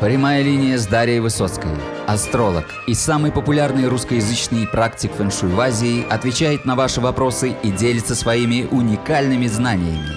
Прямая 0.00 0.42
линия 0.42 0.76
с 0.76 0.86
Дарьей 0.86 1.20
Высоцкой. 1.20 1.70
Астролог 2.06 2.66
и 2.86 2.92
самый 2.92 3.32
популярный 3.32 3.88
русскоязычный 3.88 4.66
практик 4.66 5.10
фэншуй 5.12 5.48
в 5.48 5.58
Азии 5.58 6.06
отвечает 6.10 6.66
на 6.66 6.76
ваши 6.76 7.00
вопросы 7.00 7.54
и 7.62 7.70
делится 7.70 8.14
своими 8.14 8.68
уникальными 8.70 9.46
знаниями. 9.46 10.10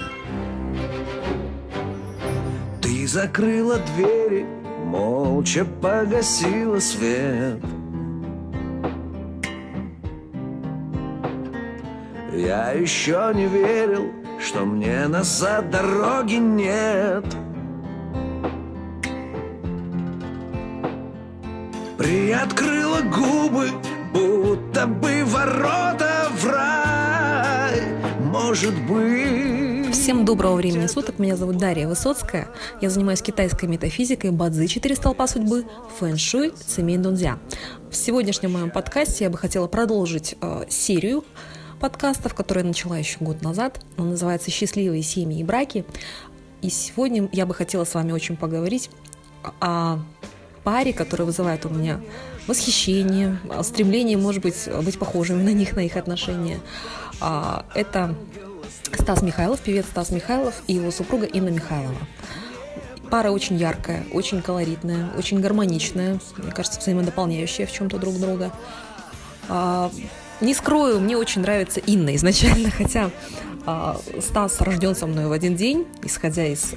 Ты 2.82 3.08
закрыла 3.08 3.78
двери, 3.96 4.44
молча 4.84 5.64
погасила 5.64 6.78
свет. 6.78 7.58
Я 12.34 12.72
еще 12.72 13.32
не 13.34 13.46
верил, 13.46 14.12
что 14.38 14.66
мне 14.66 15.08
назад 15.08 15.70
дороги 15.70 16.34
нет. 16.34 17.24
Приоткрыла 22.00 23.02
губы, 23.02 23.68
будто 24.14 24.86
бы 24.86 25.22
ворота 25.26 26.30
в 26.34 26.46
рай. 26.46 27.82
Может 28.22 28.72
быть... 28.88 29.94
Всем 29.94 30.24
доброго 30.24 30.54
времени 30.54 30.86
суток, 30.86 31.18
меня 31.18 31.36
зовут 31.36 31.58
Дарья 31.58 31.86
Высоцкая. 31.86 32.48
Я 32.80 32.88
занимаюсь 32.88 33.20
китайской 33.20 33.66
метафизикой, 33.66 34.30
бадзи, 34.30 34.66
четыре 34.66 34.96
столпа 34.96 35.26
судьбы, 35.26 35.66
фэн-шуй, 35.98 36.54
цемень 36.56 37.02
дунзя. 37.02 37.38
В 37.90 37.96
сегодняшнем 37.96 38.52
моем 38.52 38.70
подкасте 38.70 39.24
я 39.24 39.30
бы 39.30 39.36
хотела 39.36 39.66
продолжить 39.66 40.36
э, 40.40 40.64
серию 40.70 41.22
подкастов, 41.80 42.32
которые 42.32 42.62
я 42.62 42.68
начала 42.68 42.96
еще 42.96 43.18
год 43.20 43.42
назад. 43.42 43.84
Он 43.98 44.08
называется 44.08 44.50
«Счастливые 44.50 45.02
семьи 45.02 45.40
и 45.40 45.44
браки». 45.44 45.84
И 46.62 46.70
сегодня 46.70 47.28
я 47.32 47.44
бы 47.44 47.52
хотела 47.52 47.84
с 47.84 47.92
вами 47.92 48.12
очень 48.12 48.38
поговорить 48.38 48.88
о 49.60 49.98
паре, 50.64 50.92
которая 50.92 51.26
вызывает 51.26 51.64
у 51.66 51.68
меня 51.68 52.00
восхищение, 52.46 53.38
стремление, 53.62 54.16
может 54.16 54.42
быть, 54.42 54.68
быть 54.82 54.98
похожими 54.98 55.42
на 55.50 55.52
них, 55.52 55.76
на 55.76 55.80
их 55.80 55.96
отношения. 55.96 56.60
А, 57.20 57.64
это 57.74 58.14
Стас 58.98 59.22
Михайлов, 59.22 59.60
певец 59.60 59.86
Стас 59.86 60.10
Михайлов 60.10 60.62
и 60.66 60.74
его 60.74 60.90
супруга 60.90 61.26
Инна 61.26 61.50
Михайлова. 61.50 61.98
Пара 63.10 63.30
очень 63.30 63.56
яркая, 63.56 64.04
очень 64.12 64.40
колоритная, 64.40 65.10
очень 65.16 65.40
гармоничная, 65.40 66.20
мне 66.36 66.52
кажется, 66.52 66.78
взаимодополняющая 66.80 67.66
в 67.66 67.72
чем-то 67.72 67.98
друг 67.98 68.18
друга. 68.18 68.52
А, 69.48 69.90
не 70.40 70.54
скрою, 70.54 71.00
мне 71.00 71.16
очень 71.16 71.42
нравится 71.42 71.80
Инна 71.80 72.14
изначально, 72.16 72.70
хотя 72.76 73.10
Стас 74.20 74.60
рожден 74.60 74.94
со 74.94 75.06
мной 75.06 75.26
в 75.26 75.32
один 75.32 75.54
день, 75.54 75.86
исходя 76.02 76.46
из 76.46 76.74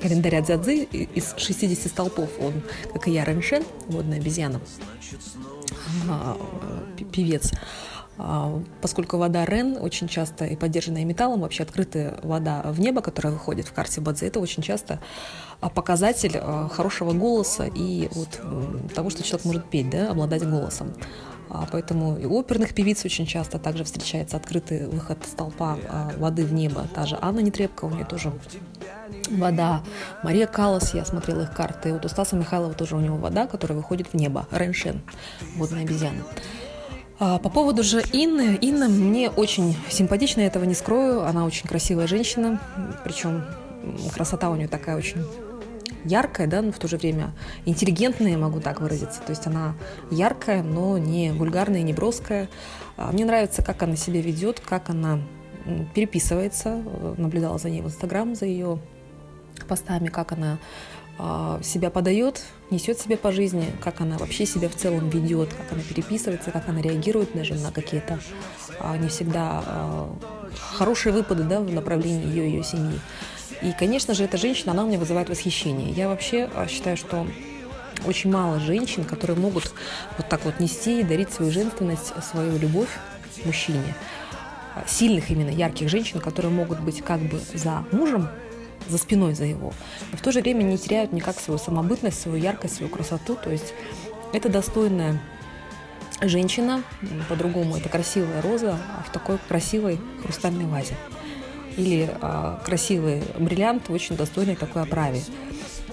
календаря 0.00 0.40
Дзядзы 0.40 0.84
из 0.84 1.34
60 1.36 1.90
столпов. 1.90 2.30
Он, 2.40 2.54
как 2.92 3.08
и 3.08 3.12
я, 3.12 3.24
Рэншен, 3.24 3.64
водная 3.88 4.18
обезьяна, 4.18 4.60
а, 6.08 6.36
певец. 7.12 7.52
А, 8.16 8.60
поскольку 8.80 9.16
вода 9.16 9.44
Рен 9.44 9.76
очень 9.80 10.08
часто 10.08 10.44
и 10.44 10.56
поддержанная 10.56 11.04
металлом, 11.04 11.40
вообще 11.40 11.62
открытая 11.62 12.18
вода 12.22 12.62
в 12.66 12.80
небо, 12.80 13.00
которая 13.00 13.32
выходит 13.32 13.68
в 13.68 13.72
карте 13.72 14.00
Бадзе, 14.00 14.26
это 14.26 14.40
очень 14.40 14.62
часто 14.62 15.00
а, 15.60 15.68
показатель 15.68 16.40
хорошего 16.70 17.12
голоса 17.12 17.66
и 17.72 18.08
вот 18.12 18.40
того, 18.94 19.10
что 19.10 19.22
человек 19.22 19.44
может 19.44 19.70
петь, 19.70 19.90
да, 19.90 20.10
обладать 20.10 20.48
голосом. 20.48 20.94
Поэтому 21.72 22.16
и 22.18 22.24
у 22.24 22.38
оперных 22.38 22.74
певиц 22.74 23.04
очень 23.04 23.26
часто 23.26 23.58
также 23.58 23.84
встречается 23.84 24.36
открытый 24.36 24.86
выход 24.86 25.18
столпа 25.24 25.78
воды 26.16 26.44
в 26.44 26.52
небо. 26.52 26.86
Та 26.94 27.06
же 27.06 27.18
Анна 27.20 27.40
Нетребко, 27.40 27.84
у 27.84 27.90
нее 27.90 28.04
тоже 28.04 28.32
вода. 29.30 29.82
Мария 30.22 30.46
Калас, 30.46 30.94
я 30.94 31.04
смотрела 31.04 31.42
их 31.42 31.54
карты. 31.54 31.92
Вот 31.92 32.04
у 32.04 32.08
Стаса 32.08 32.36
Михайлова 32.36 32.74
тоже 32.74 32.96
у 32.96 33.00
него 33.00 33.16
вода, 33.16 33.46
которая 33.46 33.76
выходит 33.76 34.08
в 34.08 34.14
небо. 34.14 34.46
Реншен, 34.50 35.00
водная 35.56 35.82
обезьяна. 35.82 36.24
А, 37.20 37.38
по 37.38 37.50
поводу 37.50 37.82
же 37.82 38.00
Инны. 38.12 38.56
Инна 38.60 38.88
мне 38.88 39.28
очень 39.30 39.76
симпатична, 39.90 40.42
я 40.42 40.46
этого 40.46 40.64
не 40.64 40.74
скрою. 40.74 41.24
Она 41.24 41.44
очень 41.44 41.66
красивая 41.68 42.06
женщина, 42.06 42.60
причем 43.04 43.44
красота 44.14 44.50
у 44.50 44.56
нее 44.56 44.68
такая 44.68 44.96
очень 44.96 45.24
яркая, 46.04 46.46
да, 46.46 46.62
но 46.62 46.72
в 46.72 46.78
то 46.78 46.88
же 46.88 46.96
время 46.96 47.32
интеллигентная, 47.64 48.36
могу 48.38 48.60
так 48.60 48.80
выразиться. 48.80 49.20
То 49.22 49.30
есть 49.30 49.46
она 49.46 49.74
яркая, 50.10 50.62
но 50.62 50.98
не 50.98 51.32
вульгарная, 51.32 51.82
не 51.82 51.92
броская. 51.92 52.48
А, 52.96 53.12
мне 53.12 53.24
нравится, 53.24 53.62
как 53.62 53.82
она 53.82 53.96
себя 53.96 54.20
ведет, 54.20 54.60
как 54.60 54.90
она 54.90 55.20
переписывается. 55.94 56.82
Наблюдала 57.16 57.58
за 57.58 57.70
ней 57.70 57.82
в 57.82 57.86
Инстаграм, 57.86 58.34
за 58.34 58.46
ее 58.46 58.78
постами, 59.68 60.08
как 60.08 60.32
она 60.32 60.58
а, 61.18 61.60
себя 61.62 61.90
подает, 61.90 62.42
несет 62.70 62.98
себя 62.98 63.16
по 63.16 63.32
жизни, 63.32 63.66
как 63.82 64.00
она 64.00 64.18
вообще 64.18 64.46
себя 64.46 64.68
в 64.68 64.76
целом 64.76 65.10
ведет, 65.10 65.52
как 65.52 65.72
она 65.72 65.82
переписывается, 65.82 66.50
как 66.50 66.68
она 66.68 66.80
реагирует 66.80 67.30
даже 67.34 67.54
на 67.54 67.72
какие-то 67.72 68.20
а, 68.80 68.96
не 68.96 69.08
всегда 69.08 70.08
хорошие 70.74 71.12
выпады 71.12 71.42
да, 71.44 71.60
в 71.60 71.72
направлении 71.72 72.26
ее 72.26 72.48
и 72.48 72.52
ее 72.52 72.64
семьи. 72.64 73.00
И, 73.62 73.72
конечно 73.72 74.14
же, 74.14 74.24
эта 74.24 74.36
женщина, 74.36 74.72
она 74.72 74.84
у 74.84 74.86
меня 74.86 74.98
вызывает 74.98 75.28
восхищение. 75.28 75.90
Я 75.90 76.08
вообще 76.08 76.48
считаю, 76.68 76.96
что 76.96 77.26
очень 78.06 78.30
мало 78.30 78.60
женщин, 78.60 79.04
которые 79.04 79.36
могут 79.36 79.72
вот 80.16 80.28
так 80.28 80.44
вот 80.44 80.60
нести 80.60 81.00
и 81.00 81.02
дарить 81.02 81.32
свою 81.32 81.50
женственность, 81.50 82.12
свою 82.22 82.58
любовь 82.58 82.90
мужчине. 83.44 83.94
Сильных 84.86 85.30
именно, 85.30 85.50
ярких 85.50 85.88
женщин, 85.88 86.20
которые 86.20 86.52
могут 86.52 86.78
быть 86.80 87.02
как 87.02 87.20
бы 87.20 87.40
за 87.52 87.84
мужем, 87.90 88.28
за 88.88 88.96
спиной 88.96 89.34
за 89.34 89.44
его, 89.44 89.72
но 90.12 90.16
в 90.16 90.20
то 90.20 90.30
же 90.30 90.40
время 90.40 90.62
не 90.62 90.78
теряют 90.78 91.12
никак 91.12 91.40
свою 91.40 91.58
самобытность, 91.58 92.20
свою 92.20 92.40
яркость, 92.40 92.76
свою 92.76 92.90
красоту. 92.90 93.36
То 93.42 93.50
есть 93.50 93.74
это 94.32 94.48
достойная 94.48 95.20
женщина, 96.22 96.84
по-другому 97.28 97.76
это 97.76 97.88
красивая 97.88 98.40
роза 98.40 98.78
в 99.06 99.12
такой 99.12 99.38
красивой 99.48 99.98
хрустальной 100.22 100.66
вазе. 100.66 100.94
Или 101.78 102.10
а, 102.20 102.60
красивый 102.64 103.22
бриллиант 103.38 103.88
в 103.88 103.92
очень 103.92 104.16
достойной 104.16 104.56
такой 104.56 104.82
оправе. 104.82 105.22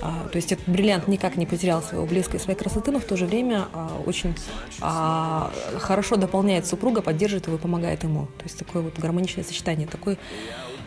А, 0.01 0.27
то 0.29 0.35
есть 0.35 0.51
этот 0.51 0.67
бриллиант 0.67 1.07
никак 1.07 1.37
не 1.37 1.45
потерял 1.45 1.81
своего 1.81 2.05
блеска 2.05 2.37
и 2.37 2.39
своей 2.39 2.57
красоты, 2.57 2.91
но 2.91 2.99
в 2.99 3.05
то 3.05 3.15
же 3.15 3.25
время 3.25 3.67
а, 3.73 4.01
очень 4.05 4.35
а, 4.81 5.51
хорошо 5.77 6.15
дополняет 6.15 6.65
супруга, 6.65 7.01
поддерживает 7.01 7.47
его 7.47 7.57
и 7.57 7.59
помогает 7.59 8.03
ему. 8.03 8.25
То 8.37 8.43
есть 8.43 8.57
такое 8.57 8.81
вот 8.81 8.99
гармоничное 8.99 9.43
сочетание, 9.43 9.87
такой 9.87 10.17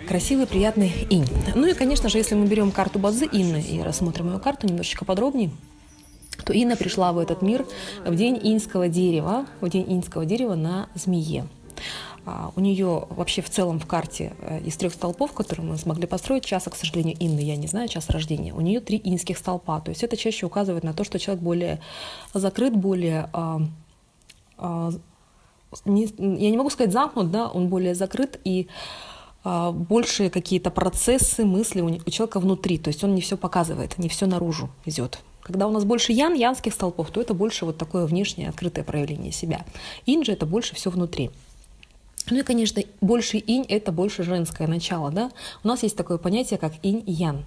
красивый, 0.06 0.46
приятный 0.46 0.92
инь. 1.10 1.26
Ну 1.54 1.66
и, 1.66 1.74
конечно 1.74 2.08
же, 2.08 2.18
если 2.18 2.34
мы 2.34 2.46
берем 2.46 2.70
карту 2.70 2.98
Бадзы 2.98 3.26
Инны 3.26 3.60
и 3.60 3.82
рассмотрим 3.82 4.32
ее 4.32 4.38
карту 4.38 4.66
немножечко 4.66 5.04
подробнее, 5.04 5.50
то 6.44 6.52
Инна 6.52 6.76
пришла 6.76 7.12
в 7.12 7.18
этот 7.18 7.42
мир 7.42 7.66
в 8.04 8.14
день 8.14 8.38
инского 8.42 8.88
дерева, 8.88 9.46
в 9.60 9.68
день 9.68 9.84
инского 9.88 10.24
дерева 10.24 10.54
на 10.54 10.88
змее. 10.94 11.46
А, 12.30 12.52
у 12.56 12.60
нее 12.60 13.06
вообще 13.08 13.40
в 13.40 13.48
целом 13.48 13.80
в 13.80 13.86
карте 13.86 14.34
э, 14.40 14.60
из 14.60 14.76
трех 14.76 14.92
столпов, 14.92 15.32
которые 15.32 15.66
мы 15.66 15.78
смогли 15.78 16.06
построить, 16.06 16.44
часа, 16.44 16.68
к 16.68 16.76
сожалению, 16.76 17.16
Инны, 17.18 17.40
я 17.40 17.56
не 17.56 17.66
знаю, 17.68 17.88
час 17.88 18.10
рождения, 18.10 18.52
у 18.52 18.60
нее 18.60 18.80
три 18.80 19.00
инских 19.02 19.38
столпа. 19.38 19.80
То 19.80 19.88
есть 19.90 20.02
это 20.02 20.14
чаще 20.14 20.44
указывает 20.44 20.84
на 20.84 20.92
то, 20.92 21.04
что 21.04 21.18
человек 21.18 21.42
более 21.42 21.80
закрыт, 22.34 22.76
более 22.76 23.30
а, 23.32 23.62
а, 24.58 24.90
я 25.86 26.50
не 26.50 26.56
могу 26.58 26.68
сказать 26.68 26.92
замкнут, 26.92 27.30
да, 27.30 27.48
он 27.48 27.68
более 27.68 27.94
закрыт 27.94 28.40
и 28.44 28.68
большие 29.44 30.28
какие-то 30.28 30.70
процессы, 30.70 31.44
мысли 31.44 31.80
у 31.80 32.10
человека 32.10 32.40
внутри. 32.40 32.76
То 32.76 32.88
есть 32.88 33.04
он 33.04 33.14
не 33.14 33.20
все 33.20 33.36
показывает, 33.36 33.96
не 33.96 34.08
все 34.08 34.26
наружу 34.26 34.68
везет. 34.84 35.20
Когда 35.42 35.66
у 35.66 35.70
нас 35.70 35.84
больше 35.84 36.12
ян, 36.12 36.34
янских 36.34 36.74
столпов, 36.74 37.10
то 37.10 37.20
это 37.20 37.32
больше 37.32 37.64
вот 37.64 37.78
такое 37.78 38.04
внешнее 38.04 38.48
открытое 38.48 38.82
проявление 38.82 39.32
себя. 39.32 39.64
Инь 40.04 40.24
же 40.24 40.32
это 40.32 40.44
больше 40.44 40.74
все 40.74 40.90
внутри. 40.90 41.30
Ну 42.30 42.38
и, 42.38 42.42
конечно, 42.42 42.82
больше 43.00 43.38
инь– 43.38 43.64
это 43.68 43.92
больше 43.92 44.22
женское 44.22 44.66
начало. 44.66 45.10
Да? 45.10 45.30
У 45.64 45.68
нас 45.68 45.82
есть 45.82 45.96
такое 45.96 46.18
понятие, 46.18 46.58
как 46.58 46.74
инь 46.82 47.02
и 47.06 47.12
ян. 47.12 47.44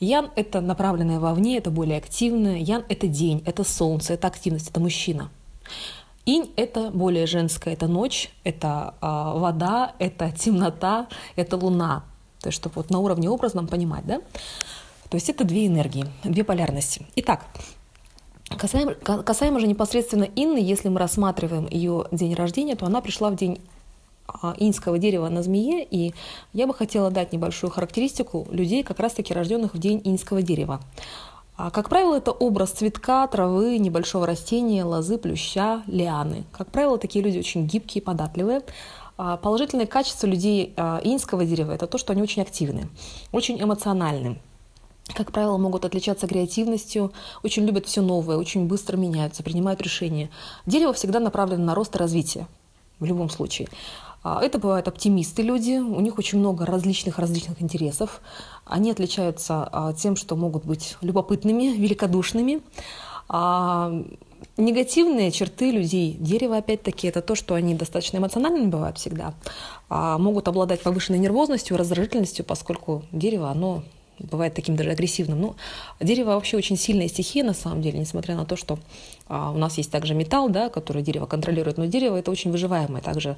Ян– 0.00 0.30
это 0.36 0.60
направленное 0.60 1.18
вовне, 1.18 1.58
это 1.58 1.70
более 1.70 1.98
активное. 1.98 2.56
Ян– 2.58 2.84
это 2.88 3.06
день, 3.06 3.42
это 3.46 3.64
солнце, 3.64 4.14
это 4.14 4.28
активность, 4.28 4.70
это 4.70 4.80
мужчина. 4.80 5.30
Инь– 6.24 6.52
это 6.56 6.90
более 6.90 7.26
женское, 7.26 7.74
это 7.74 7.88
ночь, 7.88 8.30
это 8.44 8.94
э, 9.00 9.06
вода, 9.06 9.94
это 9.98 10.30
темнота, 10.30 11.08
это 11.34 11.56
луна. 11.56 12.04
То 12.40 12.48
есть, 12.48 12.58
чтобы 12.58 12.74
вот 12.76 12.90
на 12.90 13.00
уровне 13.00 13.28
образном 13.28 13.66
понимать, 13.66 14.06
да? 14.06 14.20
То 15.08 15.16
есть 15.16 15.28
это 15.28 15.44
две 15.44 15.66
энергии, 15.66 16.06
две 16.24 16.44
полярности. 16.44 17.06
Итак, 17.16 17.44
касаемо, 18.56 18.94
касаемо 18.94 19.60
же 19.60 19.66
непосредственно 19.66 20.24
Инны, 20.24 20.58
если 20.58 20.88
мы 20.88 20.98
рассматриваем 20.98 21.68
ее 21.68 22.06
день 22.12 22.34
рождения, 22.34 22.76
то 22.76 22.86
она 22.86 23.00
пришла 23.00 23.30
в 23.30 23.36
день 23.36 23.60
инского 24.58 24.98
дерева 24.98 25.28
на 25.28 25.42
змее, 25.42 25.86
и 25.88 26.14
я 26.52 26.66
бы 26.66 26.74
хотела 26.74 27.10
дать 27.10 27.32
небольшую 27.32 27.70
характеристику 27.70 28.46
людей, 28.50 28.82
как 28.82 28.98
раз-таки 29.00 29.34
рожденных 29.34 29.74
в 29.74 29.78
день 29.78 30.00
инского 30.04 30.42
дерева. 30.42 30.80
А, 31.56 31.70
как 31.70 31.88
правило, 31.88 32.16
это 32.16 32.32
образ 32.32 32.70
цветка, 32.70 33.26
травы, 33.26 33.78
небольшого 33.78 34.26
растения, 34.26 34.84
лозы, 34.84 35.18
плюща, 35.18 35.82
лианы. 35.86 36.44
Как 36.50 36.68
правило, 36.70 36.98
такие 36.98 37.24
люди 37.24 37.38
очень 37.38 37.66
гибкие, 37.66 38.02
податливые. 38.02 38.62
А, 39.18 39.36
положительные 39.36 39.86
качества 39.86 40.26
людей 40.26 40.72
а, 40.76 41.00
инского 41.04 41.44
дерева– 41.44 41.70
это 41.72 41.86
то, 41.86 41.98
что 41.98 42.12
они 42.12 42.22
очень 42.22 42.42
активны, 42.42 42.88
очень 43.30 43.62
эмоциональны. 43.62 44.40
как 45.14 45.30
правило, 45.30 45.58
могут 45.58 45.84
отличаться 45.84 46.26
креативностью, 46.26 47.12
очень 47.42 47.64
любят 47.64 47.86
все 47.86 48.00
новое, 48.00 48.38
очень 48.38 48.66
быстро 48.66 48.96
меняются, 48.96 49.42
принимают 49.42 49.82
решения. 49.82 50.30
Дерево 50.64 50.92
всегда 50.94 51.20
направлено 51.20 51.64
на 51.64 51.74
рост 51.74 51.94
и 51.94 51.98
развитие, 51.98 52.46
в 52.98 53.04
любом 53.04 53.28
случае. 53.28 53.68
А, 54.22 54.42
это 54.42 54.58
бывают 54.58 54.88
оптимисты 54.88 55.42
люди, 55.42 55.78
у 55.78 56.00
них 56.00 56.18
очень 56.18 56.38
много 56.38 56.64
различных 56.66 57.18
различных 57.18 57.60
интересов. 57.60 58.20
Они 58.64 58.90
отличаются 58.90 59.68
а, 59.70 59.92
тем, 59.92 60.16
что 60.16 60.36
могут 60.36 60.64
быть 60.64 60.96
любопытными, 61.00 61.76
великодушными. 61.76 62.62
А 63.28 63.92
негативные 64.56 65.30
черты 65.30 65.70
людей 65.70 66.16
дерева, 66.18 66.58
опять-таки, 66.58 67.08
это 67.08 67.22
то, 67.22 67.34
что 67.34 67.54
они 67.54 67.74
достаточно 67.74 68.18
эмоциональными 68.18 68.66
бывают 68.66 68.98
всегда, 68.98 69.34
могут 69.88 70.48
обладать 70.48 70.82
повышенной 70.82 71.18
нервозностью, 71.18 71.78
раздражительностью, 71.78 72.44
поскольку 72.44 73.04
дерево, 73.12 73.50
оно 73.50 73.82
бывает 74.30 74.54
таким 74.54 74.76
даже 74.76 74.90
агрессивным. 74.90 75.40
Ну, 75.40 75.54
дерево 76.00 76.30
вообще 76.30 76.56
очень 76.56 76.76
сильная 76.76 77.08
стихия 77.08 77.44
на 77.44 77.54
самом 77.54 77.82
деле, 77.82 77.98
несмотря 77.98 78.36
на 78.36 78.44
то, 78.44 78.56
что 78.56 78.78
а, 79.28 79.50
у 79.50 79.58
нас 79.58 79.78
есть 79.78 79.90
также 79.90 80.14
металл, 80.14 80.48
да, 80.48 80.68
который 80.68 81.02
дерево 81.02 81.26
контролирует, 81.26 81.78
но 81.78 81.86
дерево 81.86 82.16
это 82.16 82.30
очень 82.30 82.50
выживаемое 82.50 83.02
также 83.02 83.36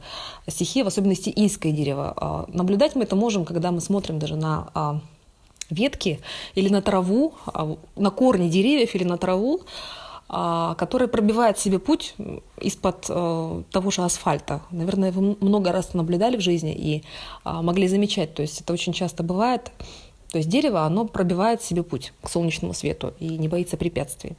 стихия, 0.49 0.85
в 0.85 0.89
особенности 0.89 1.33
инское 1.35 1.73
дерево. 1.73 2.13
А, 2.17 2.45
наблюдать 2.49 2.95
мы 2.95 3.05
это 3.05 3.17
можем, 3.17 3.45
когда 3.45 3.71
мы 3.71 3.81
смотрим 3.81 4.19
даже 4.19 4.37
на 4.37 4.71
а, 4.75 5.01
ветки 5.71 6.21
или 6.55 6.69
на 6.69 6.83
траву, 6.83 7.35
а, 7.47 7.77
на 7.97 8.11
корни 8.11 8.49
деревьев 8.49 8.95
или 8.95 9.05
на 9.05 9.19
траву, 9.19 9.63
а, 10.29 10.75
которая 10.75 11.09
пробивает 11.09 11.59
себе 11.59 11.79
путь 11.79 12.15
из-под 12.61 13.07
а, 13.09 13.63
того 13.71 13.91
же 13.91 14.03
асфальта. 14.03 14.63
Наверное, 14.71 15.13
вы 15.13 15.37
много 15.41 15.71
раз 15.71 15.95
наблюдали 15.95 16.37
в 16.37 16.41
жизни 16.41 16.75
и 16.75 17.05
а, 17.45 17.63
могли 17.63 17.89
замечать. 17.89 18.35
То 18.35 18.43
есть 18.43 18.61
это 18.61 18.73
очень 18.73 18.93
часто 18.93 19.23
бывает. 19.23 19.71
То 20.35 20.39
есть 20.39 20.51
дерево, 20.51 20.83
оно 20.85 21.05
пробивает 21.05 21.63
себе 21.63 21.85
путь 21.85 22.13
к 22.21 22.29
солнечному 22.29 22.75
свету 22.75 23.15
и 23.21 23.39
не 23.39 23.47
боится 23.47 23.77
препятствий. 23.77 24.33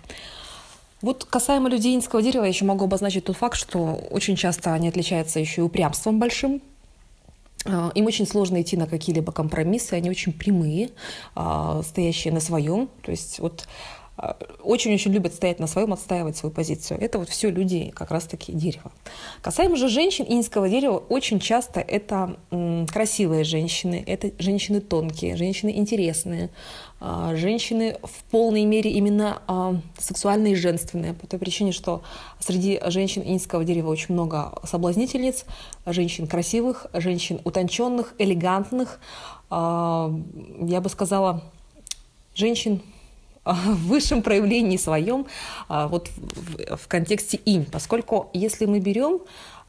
Вот 1.02 1.24
касаемо 1.24 1.70
людей 1.70 1.96
инского 1.96 2.22
дерева, 2.22 2.44
я 2.44 2.50
еще 2.50 2.66
могу 2.66 2.84
обозначить 2.84 3.24
тот 3.24 3.38
факт, 3.38 3.56
что 3.56 3.94
очень 4.12 4.36
часто 4.36 4.74
они 4.74 4.90
отличаются 4.90 5.40
еще 5.40 5.62
и 5.62 5.64
упрямством 5.64 6.20
большим. 6.20 6.62
А, 7.64 7.94
им 7.96 8.08
очень 8.08 8.28
сложно 8.28 8.62
идти 8.62 8.76
на 8.76 8.88
какие-либо 8.88 9.32
компромиссы, 9.32 9.94
они 9.94 10.10
очень 10.10 10.34
прямые, 10.34 10.90
а, 11.34 11.82
стоящие 11.82 12.34
на 12.34 12.42
своем. 12.42 12.90
То 13.02 13.12
есть 13.12 13.40
вот 13.40 13.66
очень-очень 14.63 15.12
любят 15.12 15.33
стоять 15.33 15.60
на 15.60 15.68
своем, 15.68 15.94
отстаивать 15.94 16.38
свою 16.38 16.54
позицию. 16.54 17.00
Это 17.01 17.19
вот 17.19 17.30
все 17.30 17.50
люди 17.50 17.92
как 17.95 18.12
раз-таки 18.12 18.51
дерева. 18.51 18.92
Касаемо 19.42 19.75
же 19.75 19.89
женщин 19.89 20.25
инского 20.27 20.69
дерева, 20.69 20.98
очень 20.98 21.39
часто 21.39 21.80
это 21.80 22.38
красивые 22.92 23.44
женщины, 23.44 24.04
это 24.06 24.31
женщины 24.39 24.81
тонкие, 24.81 25.36
женщины 25.36 25.72
интересные, 25.75 26.50
а, 27.00 27.36
женщины 27.36 27.98
в 28.04 28.24
полной 28.31 28.66
мере 28.66 28.89
именно 28.92 29.42
а, 29.48 29.75
сексуальные 30.00 30.54
и 30.54 30.56
женственные, 30.56 31.13
по 31.13 31.27
той 31.27 31.39
причине, 31.39 31.72
что 31.72 32.01
среди 32.39 32.81
женщин 32.88 33.22
инского 33.25 33.63
дерева 33.63 33.89
очень 33.89 34.13
много 34.13 34.57
соблазнительниц, 34.63 35.45
женщин 35.86 36.25
красивых, 36.25 36.88
женщин 36.94 37.42
утонченных, 37.44 38.16
элегантных, 38.18 39.00
а, 39.50 40.12
я 40.62 40.81
бы 40.81 40.89
сказала, 40.89 41.44
женщин 42.33 42.81
в 43.54 43.88
высшем 43.88 44.22
проявлении 44.22 44.78
своем 44.78 45.28
а, 45.70 45.88
вот 45.88 46.10
в, 46.16 46.88
контексте 46.88 47.40
инь, 47.46 47.66
поскольку 47.66 48.30
если 48.34 48.66
мы 48.66 48.80
берем 48.80 49.22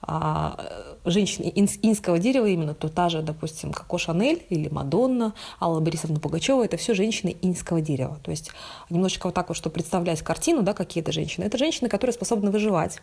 а, 0.03 0.57
женщин 1.05 1.45
инского 1.83 2.19
дерева 2.19 2.47
именно, 2.47 2.75
то 2.75 2.89
та 2.89 3.09
же, 3.09 3.23
допустим, 3.23 3.73
Коко 3.73 3.99
Шанель 3.99 4.45
или 4.51 4.69
Мадонна, 4.69 5.35
Алла 5.61 5.81
Борисовна 5.81 6.21
Пугачева, 6.21 6.65
это 6.65 6.77
все 6.77 6.95
женщины 6.95 7.37
инского 7.43 7.81
дерева. 7.81 8.19
То 8.23 8.31
есть 8.31 8.51
немножечко 8.89 9.27
вот 9.27 9.35
так 9.35 9.49
вот, 9.49 9.57
что 9.57 9.69
представлять 9.69 10.23
картину, 10.23 10.63
да, 10.63 10.73
какие 10.73 11.03
это 11.03 11.13
женщины. 11.13 11.45
Это 11.45 11.59
женщины, 11.59 11.89
которые 11.89 12.15
способны 12.15 12.51
выживать. 12.51 13.01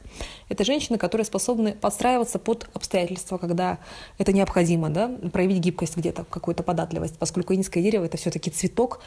Это 0.50 0.64
женщины, 0.64 0.98
которые 0.98 1.26
способны 1.26 1.74
подстраиваться 1.74 2.40
под 2.40 2.68
обстоятельства, 2.74 3.38
когда 3.38 3.80
это 4.18 4.32
необходимо, 4.34 4.90
да, 4.90 5.12
проявить 5.32 5.60
гибкость 5.60 5.98
где-то, 5.98 6.26
какую-то 6.26 6.64
податливость, 6.64 7.18
поскольку 7.18 7.54
инское 7.54 7.84
дерево 7.84 8.06
это 8.06 8.18
все-таки 8.18 8.50
цветок, 8.50 9.02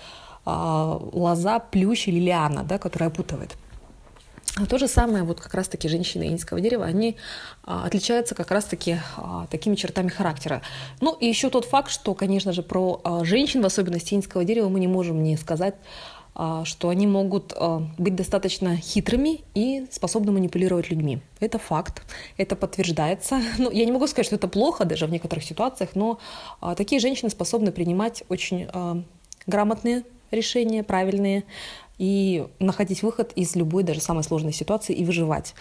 лоза, 0.47 1.59
плющ 1.59 2.09
или 2.09 2.21
лиана, 2.21 2.63
да, 2.63 2.79
которая 2.79 3.11
опутывает. 3.11 3.57
А 4.59 4.65
то 4.65 4.79
же 4.79 4.89
самое, 4.89 5.23
вот 5.23 5.39
как 5.39 5.53
раз-таки 5.53 5.87
женщины 5.87 6.29
индийского 6.29 6.63
дерева, 6.63 6.87
они 6.87 7.17
а, 7.63 7.85
отличаются 7.85 8.35
как 8.35 8.51
раз-таки 8.51 8.99
а, 9.19 9.47
такими 9.51 9.75
чертами 9.75 10.09
характера. 10.09 10.63
Ну 11.03 11.13
и 11.13 11.27
еще 11.27 11.51
тот 11.51 11.67
факт, 11.67 11.91
что, 11.91 12.15
конечно 12.15 12.53
же, 12.53 12.63
про 12.63 13.01
а, 13.05 13.25
женщин, 13.25 13.61
в 13.61 13.67
особенности 13.67 14.15
индийского 14.15 14.45
дерева, 14.47 14.71
мы 14.71 14.81
не 14.81 14.89
можем 14.89 15.23
не 15.23 15.37
сказать, 15.37 15.75
а, 16.35 16.65
что 16.65 16.89
они 16.89 17.07
могут 17.07 17.53
а, 17.55 17.83
быть 17.99 18.15
достаточно 18.15 18.77
хитрыми 18.77 19.43
и 19.55 19.87
способны 19.91 20.33
манипулировать 20.33 20.89
людьми. 20.89 21.21
Это 21.39 21.59
факт, 21.59 22.03
это 22.39 22.57
подтверждается. 22.57 23.43
Ну, 23.59 23.71
я 23.71 23.85
не 23.85 23.93
могу 23.93 24.07
сказать, 24.07 24.25
что 24.25 24.37
это 24.37 24.49
плохо 24.49 24.87
даже 24.87 25.07
в 25.07 25.11
некоторых 25.11 25.45
ситуациях, 25.45 25.91
но 25.95 26.19
а, 26.63 26.75
такие 26.75 26.99
женщины 26.99 27.29
способны 27.29 27.73
принимать 27.73 28.25
очень 28.31 28.69
а, 28.73 29.03
грамотные 29.47 30.05
решения 30.31 30.83
правильные 30.83 31.45
и 31.99 32.47
находить 32.59 33.03
выход 33.03 33.33
из 33.35 33.57
любой, 33.57 33.83
даже 33.83 34.01
самой 34.01 34.25
сложной 34.25 34.53
ситуации 34.53 34.95
и 34.95 35.05
выживать. 35.05 35.55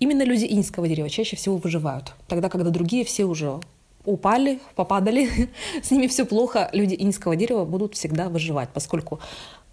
Именно 0.00 0.22
люди 0.22 0.46
инского 0.48 0.86
дерева 0.86 1.08
чаще 1.08 1.36
всего 1.36 1.56
выживают, 1.56 2.14
тогда, 2.28 2.48
когда 2.48 2.70
другие 2.70 3.04
все 3.04 3.24
уже 3.24 3.60
упали, 4.04 4.60
попадали, 4.74 5.50
с 5.82 5.90
ними 5.90 6.06
все 6.06 6.24
плохо, 6.24 6.70
люди 6.72 6.96
инского 6.98 7.36
дерева 7.36 7.64
будут 7.64 7.94
всегда 7.94 8.28
выживать, 8.28 8.70
поскольку 8.72 9.20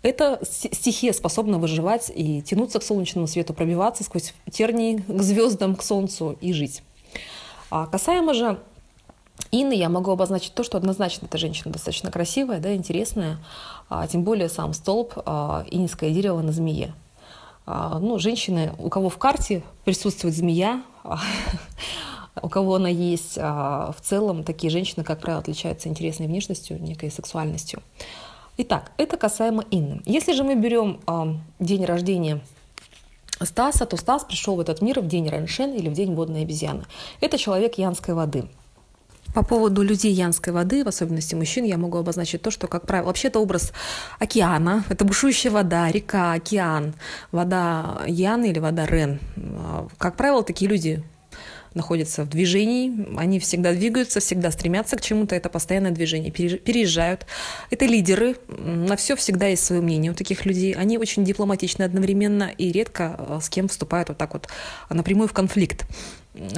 эта 0.02 0.40
стихия 0.44 1.14
способна 1.14 1.58
выживать 1.58 2.12
и 2.14 2.42
тянуться 2.42 2.80
к 2.80 2.84
солнечному 2.84 3.28
свету, 3.28 3.54
пробиваться 3.54 4.04
сквозь 4.04 4.34
тернии 4.52 5.04
к 5.08 5.22
звездам, 5.22 5.76
к 5.76 5.82
солнцу 5.82 6.38
и 6.42 6.54
жить. 6.54 6.84
А 7.72 7.88
касаемо 7.88 8.34
же 8.34 8.60
Инны 9.52 9.74
я 9.74 9.90
могу 9.90 10.12
обозначить 10.12 10.54
то, 10.54 10.64
что 10.64 10.78
однозначно 10.78 11.26
эта 11.26 11.38
женщина 11.38 11.72
достаточно 11.72 12.12
красивая, 12.12 12.60
да, 12.60 12.76
интересная, 12.76 13.40
а, 13.90 14.08
тем 14.08 14.24
более 14.24 14.50
сам 14.50 14.74
столб 14.74 15.14
а, 15.18 15.66
инское 15.70 16.12
дерево 16.12 16.42
на 16.42 16.52
змее. 16.52 16.94
А, 17.66 18.00
ну, 18.00 18.20
женщины, 18.20 18.74
у 18.78 18.90
кого 18.90 19.10
в 19.10 19.18
карте 19.18 19.64
присутствует 19.84 20.36
змея, 20.36 20.84
у 22.42 22.50
кого 22.50 22.76
она 22.76 22.90
есть, 22.90 23.38
а, 23.42 23.94
в 23.98 24.02
целом 24.02 24.44
такие 24.44 24.70
женщины, 24.70 25.04
как 25.04 25.20
правило, 25.20 25.42
отличаются 25.42 25.90
интересной 25.90 26.28
внешностью, 26.28 26.82
некой 26.82 27.12
сексуальностью. 27.12 27.82
Итак, 28.58 28.92
это 28.98 29.18
касаемо 29.18 29.66
Инны. 29.70 30.02
Если 30.06 30.34
же 30.34 30.44
мы 30.44 30.56
берем 30.56 31.02
а, 31.08 31.36
день 31.60 31.86
рождения 31.86 32.42
Стаса, 33.42 33.86
то 33.86 33.98
Стас 33.98 34.24
пришел 34.24 34.56
в 34.56 34.62
этот 34.62 34.82
мир 34.82 35.02
в 35.02 35.08
день 35.08 35.28
Раншен 35.28 35.74
или 35.74 35.90
в 35.90 35.94
день 35.94 36.16
водной 36.16 36.44
обезьяны. 36.44 36.84
Это 37.20 37.38
человек 37.38 37.78
янской 37.78 38.14
воды– 38.14 38.46
по 39.36 39.44
поводу 39.44 39.82
людей 39.82 40.14
янской 40.14 40.54
воды, 40.54 40.86
в 40.86 40.88
особенности 40.88 41.36
мужчин, 41.36 41.66
я 41.66 41.78
могу 41.78 41.98
обозначить 41.98 42.42
то, 42.42 42.52
что, 42.52 42.68
как 42.68 42.88
правило, 42.88 43.08
вообще 43.08 43.28
это 43.28 43.40
образ 43.40 43.74
океана, 44.18 44.86
это 44.88 45.04
бушующая 45.04 45.52
вода, 45.52 45.92
река, 45.92 46.32
океан, 46.32 46.94
вода 47.34 48.02
Ян 48.08 48.46
или 48.46 48.60
вода 48.60 48.86
Рен. 48.86 49.20
Как 49.98 50.16
правило, 50.16 50.42
такие 50.42 50.72
люди 50.72 51.04
находятся 51.74 52.24
в 52.24 52.30
движении, 52.30 53.14
они 53.18 53.42
всегда 53.42 53.74
двигаются, 53.74 54.22
всегда 54.22 54.52
стремятся 54.52 54.96
к 54.96 55.02
чему-то, 55.02 55.36
это 55.36 55.50
постоянное 55.50 55.92
движение, 55.92 56.32
переезжают. 56.32 57.26
Это 57.72 57.84
лидеры, 57.86 58.38
на 58.48 58.96
все 58.96 59.18
всегда 59.18 59.48
есть 59.48 59.66
свое 59.66 59.82
мнение 59.82 60.14
у 60.14 60.16
таких 60.16 60.46
людей. 60.46 60.72
Они 60.72 60.98
очень 60.98 61.26
дипломатичны 61.26 61.84
одновременно 61.84 62.52
и 62.58 62.72
редко 62.72 63.18
э, 63.20 63.40
с 63.42 63.50
кем 63.50 63.68
вступают 63.68 64.08
вот 64.08 64.18
так 64.18 64.34
вот 64.34 64.48
напрямую 64.90 65.28
в 65.28 65.34
конфликт. 65.34 65.86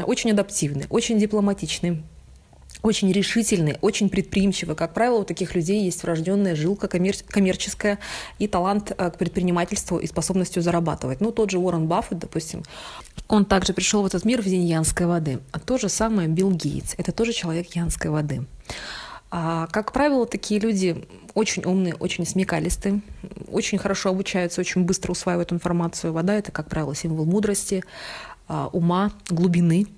Очень 0.05 0.31
адаптивны, 0.31 0.85
очень 0.91 1.17
дипломатичны, 1.17 2.03
очень 2.83 3.11
решительны, 3.11 3.77
очень 3.81 4.09
предприимчивы. 4.09 4.75
Как 4.75 4.93
правило, 4.93 5.19
у 5.19 5.23
таких 5.23 5.55
людей 5.55 5.83
есть 5.83 6.03
врожденная 6.03 6.55
жилка 6.55 6.87
коммер- 6.87 7.23
коммерческая 7.27 7.99
и 8.39 8.47
талант 8.47 8.91
э, 8.97 9.11
к 9.11 9.17
предпринимательству 9.17 9.97
и 9.97 10.07
способностью 10.07 10.61
зарабатывать. 10.61 11.21
Ну, 11.21 11.31
тот 11.31 11.51
же 11.51 11.57
Уоррен 11.57 11.87
Баффет, 11.87 12.19
допустим, 12.19 12.63
он 13.27 13.45
также 13.45 13.73
пришел 13.73 14.03
в 14.03 14.05
этот 14.05 14.25
мир 14.25 14.41
в 14.41 14.45
день 14.45 14.65
янской 14.65 15.05
воды. 15.05 15.39
А 15.51 15.59
то 15.59 15.77
же 15.77 15.89
самое 15.89 16.27
Билл 16.27 16.51
Гейтс. 16.51 16.93
Это 16.97 17.11
тоже 17.11 17.33
человек 17.33 17.75
янской 17.75 18.11
воды. 18.11 18.45
А, 19.29 19.67
как 19.67 19.91
правило, 19.91 20.25
такие 20.25 20.59
люди 20.59 21.05
очень 21.33 21.63
умные, 21.65 21.93
очень 21.95 22.25
смекалисты, 22.25 23.01
очень 23.51 23.77
хорошо 23.77 24.09
обучаются, 24.09 24.61
очень 24.61 24.83
быстро 24.83 25.11
усваивают 25.11 25.51
информацию. 25.51 26.13
Вода— 26.13 26.33
это, 26.35 26.51
как 26.51 26.69
правило, 26.69 26.95
символ 26.95 27.25
мудрости, 27.25 27.83
а, 28.47 28.69
ума, 28.71 29.11
глубины— 29.29 29.87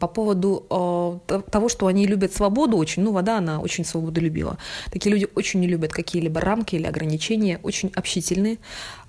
по 0.00 0.08
поводу 0.08 1.20
э, 1.28 1.40
того, 1.50 1.68
что 1.68 1.86
они 1.86 2.06
любят 2.06 2.32
свободу 2.32 2.76
очень, 2.76 3.02
ну, 3.02 3.12
вода, 3.12 3.38
она 3.38 3.60
очень 3.60 3.84
свободу 3.84 4.20
любила. 4.20 4.58
Такие 4.90 5.12
люди 5.12 5.28
очень 5.36 5.60
не 5.60 5.68
любят 5.68 5.92
какие-либо 5.92 6.40
рамки 6.40 6.74
или 6.74 6.86
ограничения, 6.86 7.60
очень 7.62 7.92
общительные, 7.94 8.58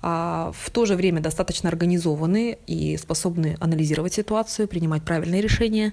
а 0.02 0.52
в 0.56 0.70
то 0.70 0.86
же 0.86 0.94
время 0.94 1.20
достаточно 1.20 1.68
организованные 1.68 2.58
и 2.66 2.96
способны 2.96 3.56
анализировать 3.58 4.14
ситуацию, 4.14 4.68
принимать 4.68 5.02
правильные 5.02 5.42
решения. 5.42 5.92